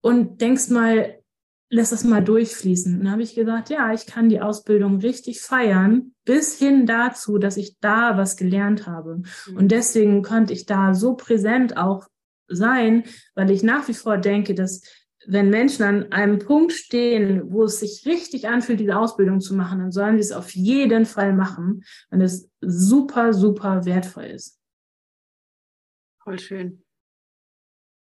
[0.00, 1.17] und denkst mal,
[1.70, 2.94] lass das mal durchfließen.
[2.94, 7.38] Und dann habe ich gesagt, ja, ich kann die Ausbildung richtig feiern, bis hin dazu,
[7.38, 9.22] dass ich da was gelernt habe.
[9.46, 9.56] Mhm.
[9.56, 12.06] Und deswegen konnte ich da so präsent auch
[12.48, 13.04] sein,
[13.34, 14.82] weil ich nach wie vor denke, dass
[15.26, 19.80] wenn Menschen an einem Punkt stehen, wo es sich richtig anfühlt, diese Ausbildung zu machen,
[19.80, 24.58] dann sollen sie es auf jeden Fall machen, wenn es super, super wertvoll ist.
[26.22, 26.82] Voll schön.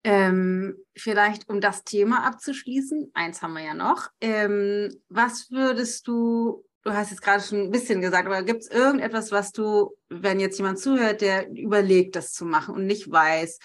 [0.04, 4.10] Ähm, vielleicht um das Thema abzuschließen, eins haben wir ja noch.
[4.20, 8.72] Ähm, was würdest du, du hast jetzt gerade schon ein bisschen gesagt, aber gibt es
[8.72, 13.60] irgendetwas, was du, wenn jetzt jemand zuhört, der überlegt, das zu machen und nicht weiß,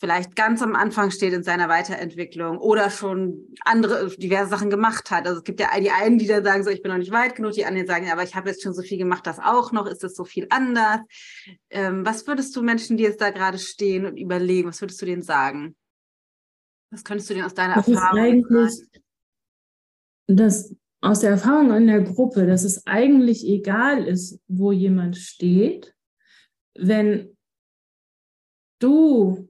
[0.00, 5.26] vielleicht ganz am Anfang steht in seiner Weiterentwicklung oder schon andere diverse Sachen gemacht hat.
[5.26, 7.36] Also es gibt ja die einen, die dann sagen, so ich bin noch nicht weit
[7.36, 9.86] genug, die anderen sagen, aber ich habe jetzt schon so viel gemacht, das auch noch,
[9.86, 11.00] ist das so viel anders?
[11.68, 15.06] Ähm, was würdest du Menschen, die jetzt da gerade stehen und überlegen, was würdest du
[15.06, 15.76] denen sagen?
[16.90, 19.02] Was könntest du denn aus deiner das Erfahrung ist eigentlich, sagen?
[20.26, 25.94] Das aus der Erfahrung in der Gruppe, dass es eigentlich egal ist, wo jemand steht,
[26.76, 27.36] wenn
[28.80, 29.48] du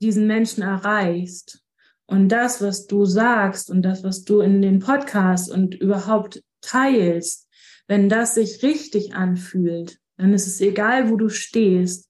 [0.00, 1.64] diesen Menschen erreichst
[2.06, 7.48] Und das, was du sagst und das, was du in den Podcasts und überhaupt teilst,
[7.86, 12.07] wenn das sich richtig anfühlt, dann ist es egal, wo du stehst,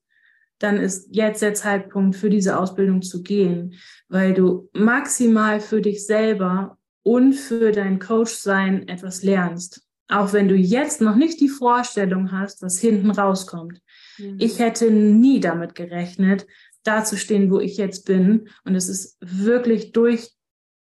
[0.59, 3.75] dann ist jetzt der Zeitpunkt für diese Ausbildung zu gehen,
[4.09, 9.83] weil du maximal für dich selber und für dein Coach sein etwas lernst.
[10.09, 13.81] Auch wenn du jetzt noch nicht die Vorstellung hast, was hinten rauskommt.
[14.19, 14.37] Mhm.
[14.39, 16.47] Ich hätte nie damit gerechnet,
[16.83, 18.49] da zu stehen, wo ich jetzt bin.
[18.65, 20.31] Und es ist wirklich durch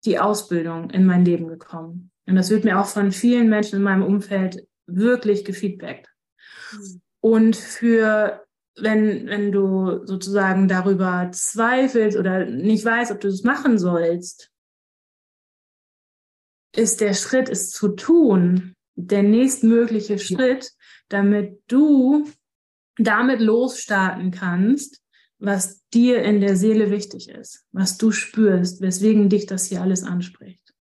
[0.04, 2.10] die Ausbildung in mein Leben gekommen.
[2.26, 6.08] Und das wird mir auch von vielen Menschen in meinem Umfeld wirklich gefeedbackt.
[6.72, 7.00] Mhm.
[7.20, 8.45] Und für,
[8.76, 14.50] wenn, wenn du sozusagen darüber zweifelst oder nicht weißt, ob du es machen sollst,
[16.74, 20.72] ist der Schritt, es zu tun, der nächstmögliche Schritt,
[21.08, 22.30] damit du
[22.98, 25.02] damit losstarten kannst,
[25.38, 30.02] was dir in der Seele wichtig ist, was du spürst, weswegen dich das hier alles
[30.02, 30.74] anspricht.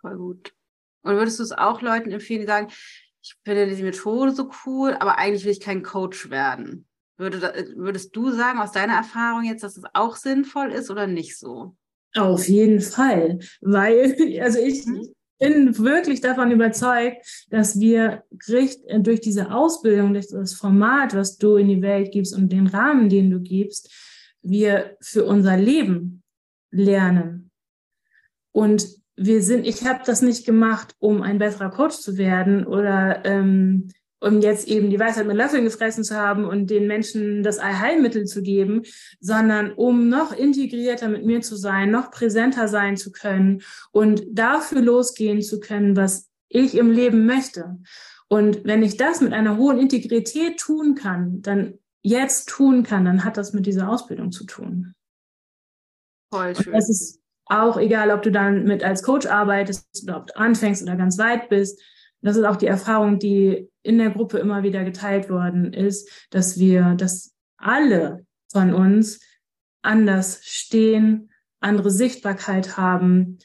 [0.00, 0.52] Voll gut.
[1.02, 2.72] Und würdest du es auch Leuten empfehlen, die sagen,
[3.26, 6.86] ich finde diese Methode so cool, aber eigentlich will ich kein Coach werden?
[7.18, 7.40] Würde,
[7.76, 11.74] würdest du sagen, aus deiner Erfahrung jetzt, dass es auch sinnvoll ist oder nicht so?
[12.14, 19.52] Auf jeden Fall, weil, also ich, mhm bin wirklich davon überzeugt, dass wir durch diese
[19.52, 23.40] Ausbildung, durch das Format, was du in die Welt gibst und den Rahmen, den du
[23.40, 23.92] gibst,
[24.42, 26.22] wir für unser Leben
[26.70, 27.50] lernen.
[28.52, 33.24] Und wir sind, ich habe das nicht gemacht, um ein besserer Coach zu werden oder
[33.24, 33.88] ähm,
[34.20, 38.24] um jetzt eben die Weisheit mit Löffeln gefressen zu haben und den Menschen das Allheilmittel
[38.24, 38.82] zu geben,
[39.20, 43.62] sondern um noch integrierter mit mir zu sein, noch präsenter sein zu können
[43.92, 47.78] und dafür losgehen zu können, was ich im Leben möchte.
[48.28, 53.24] Und wenn ich das mit einer hohen Integrität tun kann, dann jetzt tun kann, dann
[53.24, 54.94] hat das mit dieser Ausbildung zu tun.
[56.32, 56.66] Voll schön.
[56.66, 60.36] Und das ist auch egal, ob du dann mit als Coach arbeitest oder ob du
[60.36, 61.80] anfängst oder ganz weit bist
[62.26, 66.58] das ist auch die Erfahrung, die in der Gruppe immer wieder geteilt worden ist, dass
[66.58, 69.20] wir, dass alle von uns
[69.82, 71.30] anders stehen,
[71.60, 73.38] andere Sichtbarkeit haben,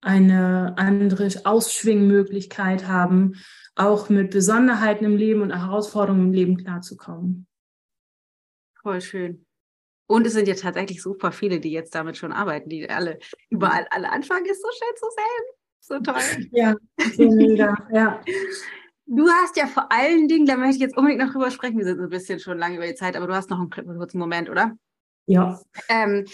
[0.00, 3.34] eine andere Ausschwingmöglichkeit haben,
[3.76, 7.46] auch mit Besonderheiten im Leben und Herausforderungen im Leben klarzukommen.
[8.82, 9.46] Voll schön.
[10.06, 13.86] Und es sind ja tatsächlich super viele, die jetzt damit schon arbeiten, die alle überall
[13.90, 15.54] alle anfangen, ist so schön zu sehen.
[15.80, 16.48] So toll.
[16.52, 16.74] Ja,
[17.16, 18.20] so mega, ja.
[19.06, 21.84] Du hast ja vor allen Dingen, da möchte ich jetzt unbedingt noch drüber sprechen, wir
[21.84, 24.48] sind ein bisschen schon lange über die Zeit, aber du hast noch einen kurzen Moment,
[24.48, 24.72] oder?
[25.26, 25.60] Ja.
[25.88, 26.24] Ähm,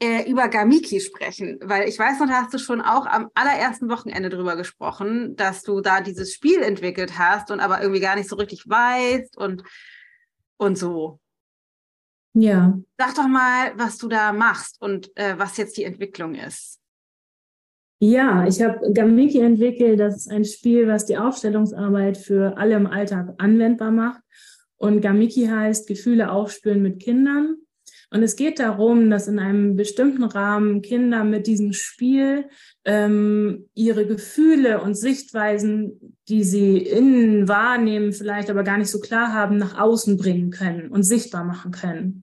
[0.00, 3.88] äh, über Gamiki sprechen, weil ich weiß noch, da hast du schon auch am allerersten
[3.88, 8.28] Wochenende drüber gesprochen, dass du da dieses Spiel entwickelt hast und aber irgendwie gar nicht
[8.28, 9.62] so richtig weißt und,
[10.56, 11.20] und so.
[12.34, 12.78] Ja.
[12.98, 16.80] Sag doch mal, was du da machst und äh, was jetzt die Entwicklung ist.
[18.00, 20.00] Ja, ich habe Gamiki entwickelt.
[20.00, 24.20] Das ist ein Spiel, was die Aufstellungsarbeit für alle im Alltag anwendbar macht.
[24.76, 27.56] Und Gamiki heißt Gefühle aufspüren mit Kindern.
[28.14, 32.48] Und es geht darum, dass in einem bestimmten Rahmen Kinder mit diesem Spiel
[32.84, 39.32] ähm, ihre Gefühle und Sichtweisen, die sie innen wahrnehmen, vielleicht aber gar nicht so klar
[39.32, 42.22] haben, nach außen bringen können und sichtbar machen können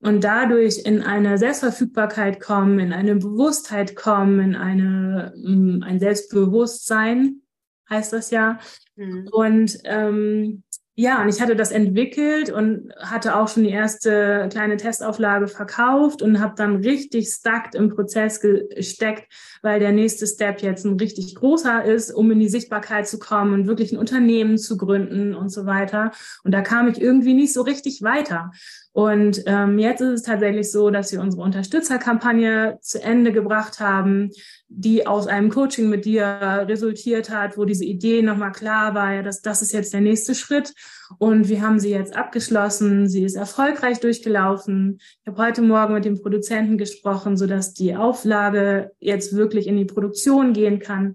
[0.00, 7.42] und dadurch in eine Selbstverfügbarkeit kommen, in eine Bewusstheit kommen, in eine, mm, ein Selbstbewusstsein,
[7.88, 8.58] heißt das ja.
[8.96, 9.28] Mhm.
[9.30, 10.62] Und ähm,
[11.00, 16.20] ja, und ich hatte das entwickelt und hatte auch schon die erste kleine Testauflage verkauft
[16.20, 19.32] und habe dann richtig stuck im Prozess gesteckt,
[19.62, 23.54] weil der nächste Step jetzt ein richtig großer ist, um in die Sichtbarkeit zu kommen
[23.54, 26.10] und wirklich ein Unternehmen zu gründen und so weiter.
[26.44, 28.50] Und da kam ich irgendwie nicht so richtig weiter.
[28.92, 34.30] Und ähm, jetzt ist es tatsächlich so, dass wir unsere Unterstützerkampagne zu Ende gebracht haben,
[34.66, 36.24] die aus einem Coaching mit dir
[36.66, 40.34] resultiert hat, wo diese Idee nochmal klar war, ja, dass das ist jetzt der nächste
[40.34, 40.74] Schritt.
[41.18, 43.08] Und wir haben sie jetzt abgeschlossen.
[43.08, 44.98] Sie ist erfolgreich durchgelaufen.
[45.00, 49.84] Ich habe heute Morgen mit dem Produzenten gesprochen, sodass die Auflage jetzt wirklich in die
[49.84, 51.14] Produktion gehen kann.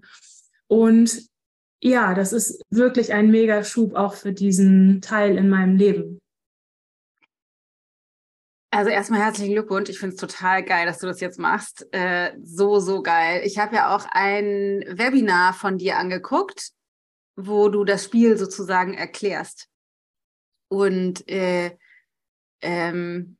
[0.66, 1.26] Und
[1.82, 6.20] ja, das ist wirklich ein Megaschub auch für diesen Teil in meinem Leben.
[8.76, 9.88] Also erstmal herzlichen Glückwunsch.
[9.88, 11.86] Ich finde es total geil, dass du das jetzt machst.
[11.94, 13.40] Äh, so, so geil.
[13.42, 16.72] Ich habe ja auch ein Webinar von dir angeguckt,
[17.36, 19.70] wo du das Spiel sozusagen erklärst.
[20.68, 21.74] Und äh,
[22.60, 23.38] ähm,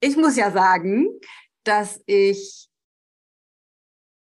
[0.00, 1.08] ich muss ja sagen,
[1.62, 2.68] dass ich,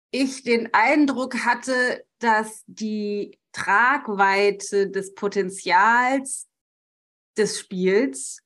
[0.10, 6.48] ich den Eindruck hatte, dass die Tragweite des Potenzials
[7.38, 8.40] des Spiels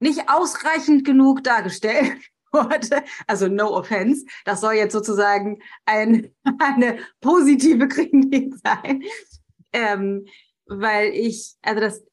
[0.00, 2.16] nicht ausreichend genug dargestellt
[2.52, 9.02] Worte, also no offense, das soll jetzt sozusagen ein, eine positive Kritik sein,
[9.72, 10.26] ähm,
[10.66, 12.04] weil ich, also das,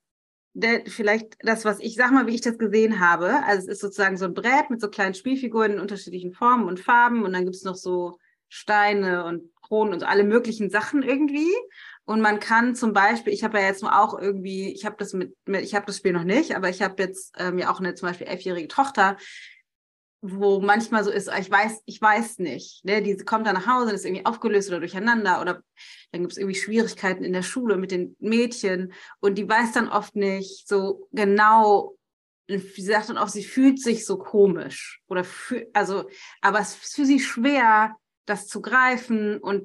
[0.53, 3.81] der, vielleicht das, was ich sag mal, wie ich das gesehen habe, also es ist
[3.81, 7.43] sozusagen so ein Brett mit so kleinen Spielfiguren in unterschiedlichen Formen und Farben und dann
[7.43, 8.17] gibt es noch so
[8.47, 11.51] Steine und Kronen und alle möglichen Sachen irgendwie.
[12.05, 15.35] Und man kann zum Beispiel, ich habe ja jetzt auch irgendwie, ich habe das mit,
[15.45, 17.95] mit ich habe das Spiel noch nicht, aber ich habe jetzt ähm, ja auch eine
[17.95, 19.17] zum Beispiel elfjährige Tochter,
[20.21, 22.83] wo manchmal so ist, ich weiß, ich weiß nicht.
[22.85, 23.01] Ne?
[23.01, 25.63] Die kommt dann nach Hause, ist irgendwie aufgelöst oder durcheinander oder
[26.11, 29.89] dann gibt es irgendwie Schwierigkeiten in der Schule mit den Mädchen und die weiß dann
[29.89, 31.95] oft nicht so genau,
[32.47, 36.09] sie sagt dann oft, sie fühlt sich so komisch oder für, also,
[36.41, 37.95] aber es ist für sie schwer,
[38.25, 39.63] das zu greifen und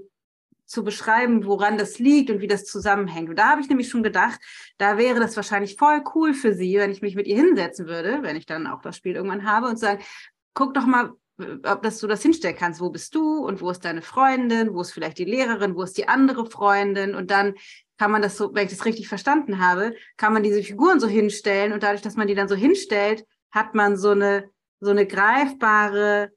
[0.71, 3.29] zu beschreiben, woran das liegt und wie das zusammenhängt.
[3.29, 4.41] Und da habe ich nämlich schon gedacht,
[4.79, 8.23] da wäre das wahrscheinlich voll cool für sie, wenn ich mich mit ihr hinsetzen würde,
[8.23, 10.03] wenn ich dann auch das Spiel irgendwann habe und sagen,
[10.55, 11.13] guck doch mal,
[11.65, 12.81] ob das du das hinstellen kannst.
[12.81, 14.73] Wo bist du und wo ist deine Freundin?
[14.73, 15.75] Wo ist vielleicht die Lehrerin?
[15.75, 17.15] Wo ist die andere Freundin?
[17.15, 17.55] Und dann
[17.99, 21.09] kann man das so, wenn ich das richtig verstanden habe, kann man diese Figuren so
[21.09, 25.07] hinstellen und dadurch, dass man die dann so hinstellt, hat man so eine so eine
[25.07, 26.33] greifbare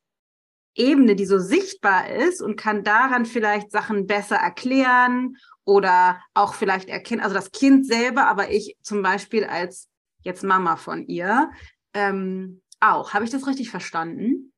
[0.76, 6.90] Ebene, die so sichtbar ist und kann daran vielleicht Sachen besser erklären oder auch vielleicht
[6.90, 9.88] erkennen, also das Kind selber, aber ich zum Beispiel als
[10.22, 11.52] jetzt Mama von ihr
[11.94, 13.14] ähm, auch.
[13.14, 14.52] Habe ich das richtig verstanden?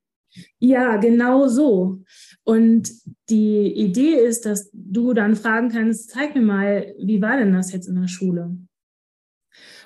[0.59, 2.01] Ja, genau so.
[2.43, 2.91] Und
[3.29, 7.71] die Idee ist, dass du dann fragen kannst, zeig mir mal, wie war denn das
[7.71, 8.57] jetzt in der Schule?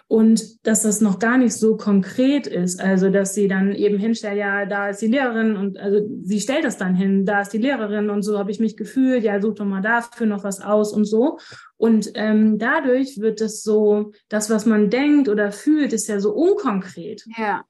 [0.09, 2.81] Und dass das noch gar nicht so konkret ist.
[2.81, 6.65] Also, dass sie dann eben hinstellt, ja, da ist die Lehrerin und also sie stellt
[6.65, 9.53] das dann hin, da ist die Lehrerin und so habe ich mich gefühlt, ja, such
[9.53, 11.37] doch mal dafür noch was aus und so.
[11.77, 16.33] Und ähm, dadurch wird es so, das, was man denkt oder fühlt, ist ja so
[16.33, 17.23] unkonkret.
[17.37, 17.63] Ja.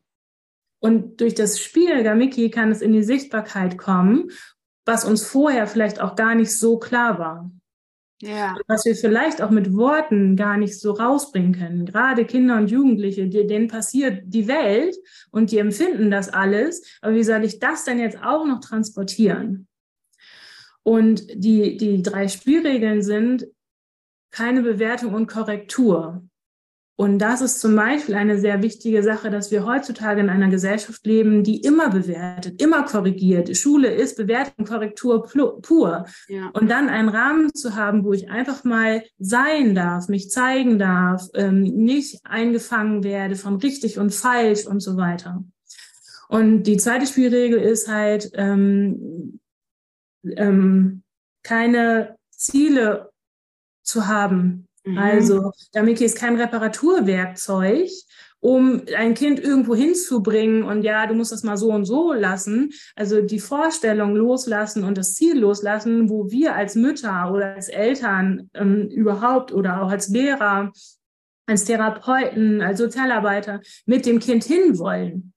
[0.79, 4.29] Und durch das Spiel Gamiki kann es in die Sichtbarkeit kommen,
[4.85, 7.51] was uns vorher vielleicht auch gar nicht so klar war.
[8.21, 8.57] Ja.
[8.67, 11.85] Was wir vielleicht auch mit Worten gar nicht so rausbringen können.
[11.85, 14.95] Gerade Kinder und Jugendliche, denen passiert die Welt
[15.31, 16.83] und die empfinden das alles.
[17.01, 19.67] Aber wie soll ich das denn jetzt auch noch transportieren?
[20.83, 23.47] Und die, die drei Spielregeln sind
[24.31, 26.28] keine Bewertung und Korrektur.
[26.99, 31.05] Und das ist zum Beispiel eine sehr wichtige Sache, dass wir heutzutage in einer Gesellschaft
[31.05, 33.55] leben, die immer bewertet, immer korrigiert.
[33.55, 36.05] Schule ist Bewertung, Korrektur pur.
[36.27, 36.49] Ja.
[36.49, 41.25] Und dann einen Rahmen zu haben, wo ich einfach mal sein darf, mich zeigen darf,
[41.35, 45.45] ähm, nicht eingefangen werde von richtig und falsch und so weiter.
[46.27, 49.39] Und die zweite Spielregel ist halt, ähm,
[50.35, 51.03] ähm,
[51.43, 53.09] keine Ziele
[53.83, 54.97] zu haben, Mhm.
[54.97, 57.89] Also Damiki ist kein Reparaturwerkzeug,
[58.41, 62.71] um ein Kind irgendwo hinzubringen und ja, du musst das mal so und so lassen.
[62.95, 68.49] Also die Vorstellung loslassen und das Ziel loslassen, wo wir als Mütter oder als Eltern
[68.53, 70.71] ähm, überhaupt oder auch als Lehrer,
[71.47, 75.33] als Therapeuten, als Sozialarbeiter mit dem Kind hinwollen,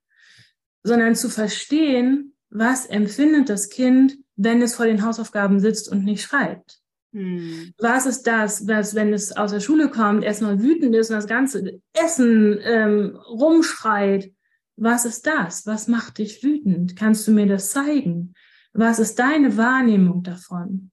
[0.83, 6.21] sondern zu verstehen, was empfindet das Kind, wenn es vor den Hausaufgaben sitzt und nicht
[6.21, 6.82] schreibt.
[7.13, 7.73] Hm.
[7.77, 11.27] Was ist das, was, wenn es aus der Schule kommt, erstmal wütend ist und das
[11.27, 14.31] ganze Essen ähm, rumschreit?
[14.75, 15.67] Was ist das?
[15.67, 16.95] Was macht dich wütend?
[16.95, 18.33] Kannst du mir das zeigen?
[18.73, 20.89] Was ist deine Wahrnehmung davon?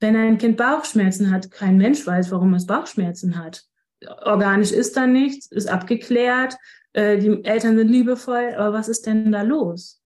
[0.00, 3.64] Wenn ein Kind Bauchschmerzen hat, kein Mensch weiß, warum es Bauchschmerzen hat.
[4.22, 6.56] Organisch ist da nichts, ist abgeklärt,
[6.94, 10.02] äh, die Eltern sind liebevoll, aber was ist denn da los?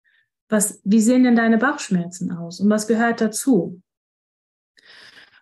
[0.49, 2.59] Was, wie sehen denn deine Bauchschmerzen aus?
[2.59, 3.81] Und was gehört dazu?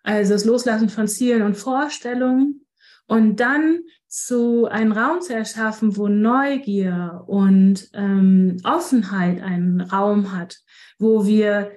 [0.03, 2.65] Also das Loslassen von Zielen und Vorstellungen
[3.07, 10.59] und dann zu einen Raum zu erschaffen, wo Neugier und ähm, Offenheit einen Raum hat,
[10.97, 11.71] wo wir,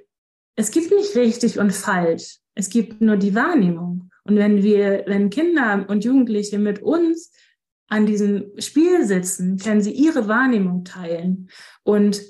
[0.56, 4.10] es gibt nicht richtig und falsch, es gibt nur die Wahrnehmung.
[4.24, 7.32] Und wenn wir, wenn Kinder und Jugendliche mit uns
[7.88, 11.50] an diesem Spiel sitzen, können sie ihre Wahrnehmung teilen.
[11.82, 12.22] Und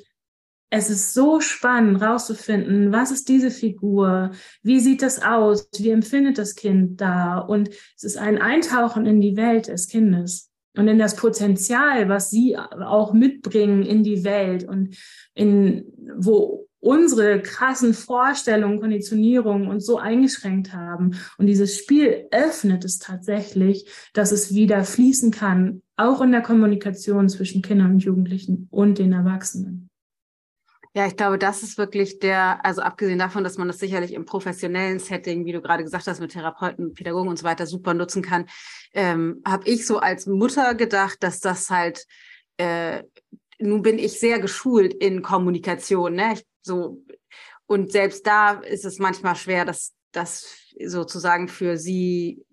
[0.75, 4.31] es ist so spannend rauszufinden, was ist diese Figur,
[4.63, 9.21] wie sieht das aus, wie empfindet das Kind da und es ist ein Eintauchen in
[9.21, 14.67] die Welt des Kindes und in das Potenzial, was sie auch mitbringen in die Welt
[14.67, 14.97] und
[15.35, 15.85] in
[16.17, 21.13] wo unsere krassen Vorstellungen, Konditionierungen uns so eingeschränkt haben.
[21.37, 27.29] Und dieses Spiel öffnet es tatsächlich, dass es wieder fließen kann, auch in der Kommunikation
[27.29, 29.92] zwischen Kindern und Jugendlichen und den Erwachsenen.
[30.95, 34.27] Ja, ich glaube, das ist wirklich der, also abgesehen davon, dass man das sicherlich im
[34.27, 38.21] professionellen Setting, wie du gerade gesagt hast, mit Therapeuten, Pädagogen und so weiter super nutzen
[38.23, 38.47] kann,
[38.93, 42.05] ähm, habe ich so als Mutter gedacht, dass das halt
[42.59, 43.03] äh,
[43.59, 46.35] nun bin ich sehr geschult in Kommunikation, ne?
[46.35, 47.03] Ich, so
[47.67, 52.45] und selbst da ist es manchmal schwer, das das sozusagen für sie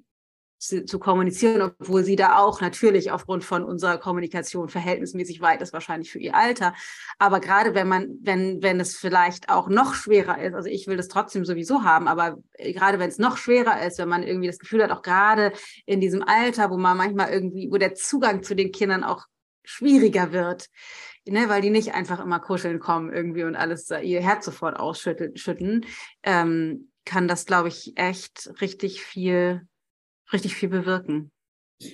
[0.60, 6.12] zu, kommunizieren, obwohl sie da auch natürlich aufgrund von unserer Kommunikation verhältnismäßig weit ist, wahrscheinlich
[6.12, 6.74] für ihr Alter.
[7.18, 10.98] Aber gerade wenn man, wenn, wenn es vielleicht auch noch schwerer ist, also ich will
[10.98, 14.60] das trotzdem sowieso haben, aber gerade wenn es noch schwerer ist, wenn man irgendwie das
[14.60, 15.54] Gefühl hat, auch gerade
[15.86, 19.26] in diesem Alter, wo man manchmal irgendwie, wo der Zugang zu den Kindern auch
[19.64, 20.68] schwieriger wird,
[21.26, 25.86] ne, weil die nicht einfach immer kuscheln kommen irgendwie und alles ihr Herz sofort ausschütten,
[26.24, 29.68] ähm, kann das, glaube ich, echt richtig viel
[30.32, 31.32] richtig viel bewirken.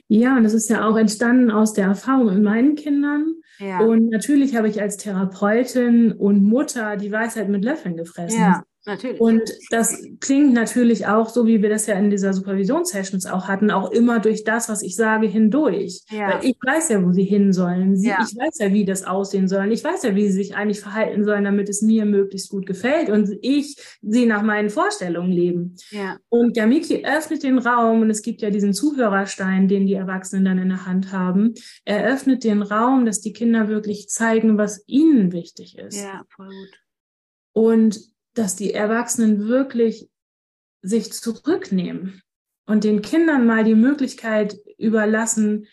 [0.08, 3.36] Ja, und das ist ja auch entstanden aus der Erfahrung mit meinen Kindern.
[3.60, 3.82] Ja.
[3.82, 8.40] Und natürlich habe ich als Therapeutin und Mutter die Weisheit mit Löffeln gefressen.
[8.40, 8.64] Ja.
[8.86, 9.20] Natürlich.
[9.20, 9.42] Und
[9.72, 13.92] das klingt natürlich auch, so wie wir das ja in dieser Supervisionssessions auch hatten, auch
[13.92, 16.02] immer durch das, was ich sage, hindurch.
[16.10, 16.30] Ja.
[16.30, 17.98] Weil ich weiß ja, wo sie hin sollen.
[17.98, 18.20] Sie, ja.
[18.22, 19.72] Ich weiß ja, wie das aussehen soll.
[19.72, 23.10] Ich weiß ja, wie sie sich eigentlich verhalten sollen, damit es mir möglichst gut gefällt
[23.10, 25.76] und ich sie nach meinen Vorstellungen leben.
[25.90, 26.18] Ja.
[26.30, 30.60] Und Gamiki öffnet den Raum und es gibt ja diesen Zuhörerstein, den die Erwachsenen dann
[30.60, 31.56] in der Hand haben.
[31.86, 35.98] Er öffnet den Raum, dass die Kinder wirklich zeigen, was ihnen wichtig ist.
[35.98, 36.80] Ja, voll gut.
[37.54, 40.10] Und dass die Erwachsenen wirklich
[40.82, 42.22] sich zurücknehmen
[42.68, 45.68] und den Kindern mal die Möglichkeit überlassen,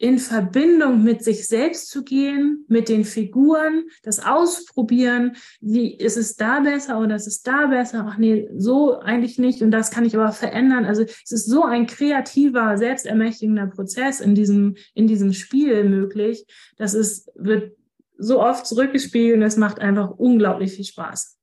[0.00, 6.36] in Verbindung mit sich selbst zu gehen, mit den Figuren, das ausprobieren, wie ist es
[6.36, 8.06] da besser oder ist es da besser?
[8.08, 10.86] Ach nee, so eigentlich nicht und das kann ich aber verändern.
[10.86, 16.46] Also es ist so ein kreativer, selbstermächtigender Prozess in diesem, in diesem Spiel möglich,
[16.78, 17.76] dass es wird
[18.16, 21.39] so oft zurückgespielt und es macht einfach unglaublich viel Spaß.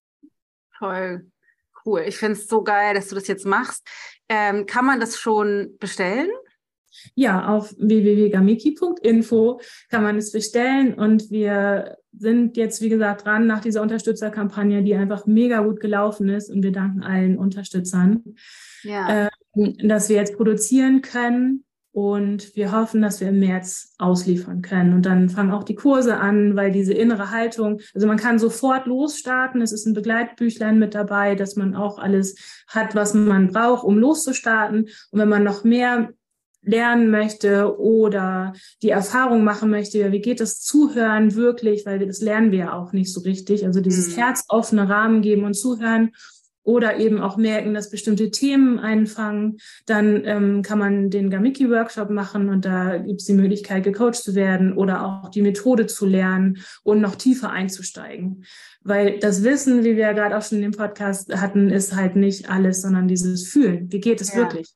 [0.78, 1.32] Toll.
[1.86, 2.04] Cool.
[2.08, 3.88] Ich finde es so geil, dass du das jetzt machst.
[4.30, 6.30] Ähm, kann man das schon bestellen?
[7.16, 13.62] Ja, auf www.gamiki.info kann man es bestellen und wir sind jetzt, wie gesagt, dran nach
[13.62, 18.24] dieser Unterstützerkampagne, die einfach mega gut gelaufen ist und wir danken allen Unterstützern,
[18.82, 19.30] ja.
[19.56, 21.67] ähm, dass wir jetzt produzieren können
[21.98, 24.94] und wir hoffen, dass wir im März ausliefern können.
[24.94, 28.86] Und dann fangen auch die Kurse an, weil diese innere Haltung, also man kann sofort
[28.86, 29.64] losstarten.
[29.64, 32.36] Es ist ein Begleitbüchlein mit dabei, dass man auch alles
[32.68, 34.90] hat, was man braucht, um loszustarten.
[35.10, 36.14] Und wenn man noch mehr
[36.62, 38.54] lernen möchte oder
[38.84, 42.94] die Erfahrung machen möchte, wie geht das Zuhören wirklich, weil das lernen wir ja auch
[42.94, 43.66] nicht so richtig.
[43.66, 44.22] Also dieses mhm.
[44.22, 46.12] herzoffene Rahmen geben und zuhören
[46.68, 52.50] oder eben auch merken, dass bestimmte Themen einfangen, dann ähm, kann man den Gamiki-Workshop machen
[52.50, 56.58] und da gibt es die Möglichkeit, gecoacht zu werden oder auch die Methode zu lernen
[56.84, 58.44] und noch tiefer einzusteigen.
[58.84, 62.18] Weil das Wissen, wie wir ja gerade auch schon in dem Podcast hatten, ist halt
[62.18, 63.90] nicht alles, sondern dieses Fühlen.
[63.90, 64.40] Wie geht es ja.
[64.40, 64.68] wirklich?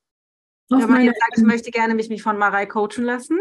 [0.70, 3.38] Auf Wenn man jetzt sagt, ich möchte gerne mich, mich von Marei coachen lassen.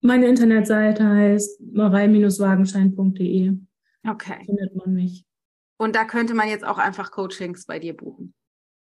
[0.00, 3.52] Meine Internetseite heißt marei-wagenschein.de.
[4.08, 4.44] Okay.
[4.46, 5.26] Findet man mich.
[5.80, 8.34] Und da könnte man jetzt auch einfach Coachings bei dir buchen.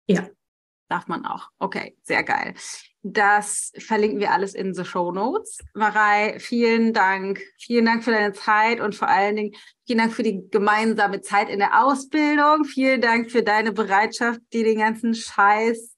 [0.07, 0.29] Ja.
[0.87, 1.49] Darf man auch.
[1.59, 2.53] Okay, sehr geil.
[3.03, 5.57] Das verlinken wir alles in the Show Notes.
[5.73, 7.41] Marei, vielen Dank.
[7.59, 9.55] Vielen Dank für deine Zeit und vor allen Dingen
[9.85, 12.63] vielen Dank für die gemeinsame Zeit in der Ausbildung.
[12.63, 15.97] Vielen Dank für deine Bereitschaft, dir den ganzen Scheiß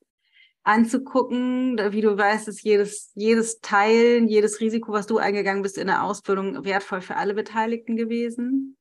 [0.64, 1.78] anzugucken.
[1.94, 6.03] Wie du weißt, ist jedes, jedes Teilen, jedes Risiko, was du eingegangen bist in der
[6.03, 8.76] Ausbildung, wertvoll für alle Beteiligten gewesen.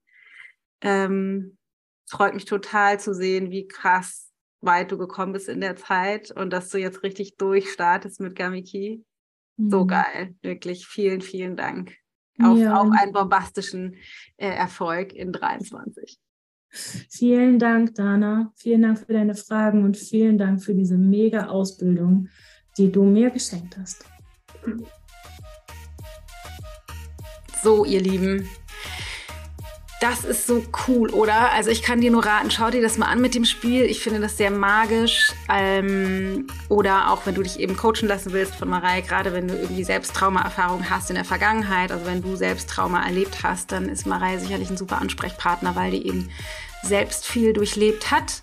[0.80, 1.57] Ähm,
[2.08, 4.30] freut mich total zu sehen, wie krass
[4.60, 9.04] weit du gekommen bist in der Zeit und dass du jetzt richtig durchstartest mit Gamiki.
[9.56, 9.70] Mhm.
[9.70, 10.86] So geil, wirklich.
[10.86, 11.94] Vielen, vielen Dank.
[12.40, 12.80] Auf, ja.
[12.80, 13.96] auf einen bombastischen
[14.36, 16.18] äh, Erfolg in 23.
[16.70, 18.52] Vielen Dank, Dana.
[18.56, 22.28] Vielen Dank für deine Fragen und vielen Dank für diese mega Ausbildung,
[22.76, 24.04] die du mir geschenkt hast.
[27.62, 28.48] So, ihr Lieben,
[30.00, 31.50] Das ist so cool, oder?
[31.50, 33.82] Also ich kann dir nur raten, schau dir das mal an mit dem Spiel.
[33.82, 35.32] Ich finde das sehr magisch.
[35.48, 39.54] Ähm, oder auch wenn du dich eben coachen lassen willst von Marei, gerade wenn du
[39.54, 43.88] irgendwie selbst Traumaerfahrungen hast in der Vergangenheit, also wenn du selbst Trauma erlebt hast, dann
[43.88, 46.30] ist Marei sicherlich ein super Ansprechpartner, weil die eben
[46.84, 48.42] selbst viel durchlebt hat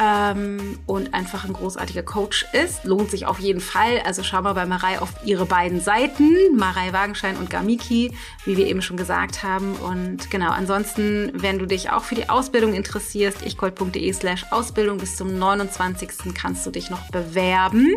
[0.00, 2.84] ähm, und einfach ein großartiger Coach ist.
[2.84, 4.00] Lohnt sich auf jeden Fall.
[4.04, 8.12] Also schau mal bei Marei auf ihre beiden Seiten, Marei Wagenschein und Gamiki,
[8.44, 9.74] wie wir eben schon gesagt haben.
[9.74, 15.16] Und genau, ansonsten, wenn du dich auch für die Ausbildung interessierst, ichgold.de slash Ausbildung bis
[15.16, 16.34] zum 29.
[16.34, 17.88] kannst du dich noch bewerben.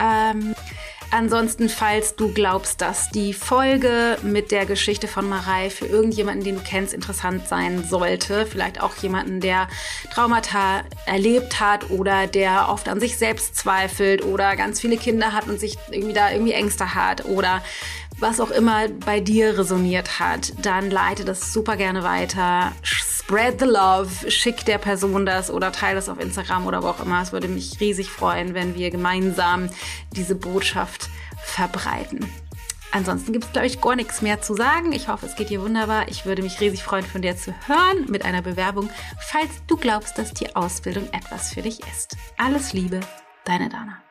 [0.00, 0.54] Ähm,
[1.12, 6.54] Ansonsten, falls du glaubst, dass die Folge mit der Geschichte von Marei für irgendjemanden, den
[6.54, 9.68] du kennst, interessant sein sollte, vielleicht auch jemanden, der
[10.14, 15.48] Traumata erlebt hat oder der oft an sich selbst zweifelt oder ganz viele Kinder hat
[15.48, 17.60] und sich irgendwie da irgendwie Ängste hat oder
[18.20, 22.72] was auch immer bei dir resoniert hat, dann leite das super gerne weiter.
[22.82, 27.00] Spread the love, schick der Person das oder teile das auf Instagram oder wo auch
[27.00, 27.22] immer.
[27.22, 29.70] Es würde mich riesig freuen, wenn wir gemeinsam
[30.14, 31.08] diese Botschaft
[31.42, 32.26] verbreiten.
[32.92, 34.92] Ansonsten gibt es, glaube ich, gar nichts mehr zu sagen.
[34.92, 36.08] Ich hoffe, es geht dir wunderbar.
[36.08, 38.90] Ich würde mich riesig freuen, von dir zu hören mit einer Bewerbung,
[39.20, 42.16] falls du glaubst, dass die Ausbildung etwas für dich ist.
[42.36, 42.98] Alles Liebe,
[43.44, 44.02] deine Dana.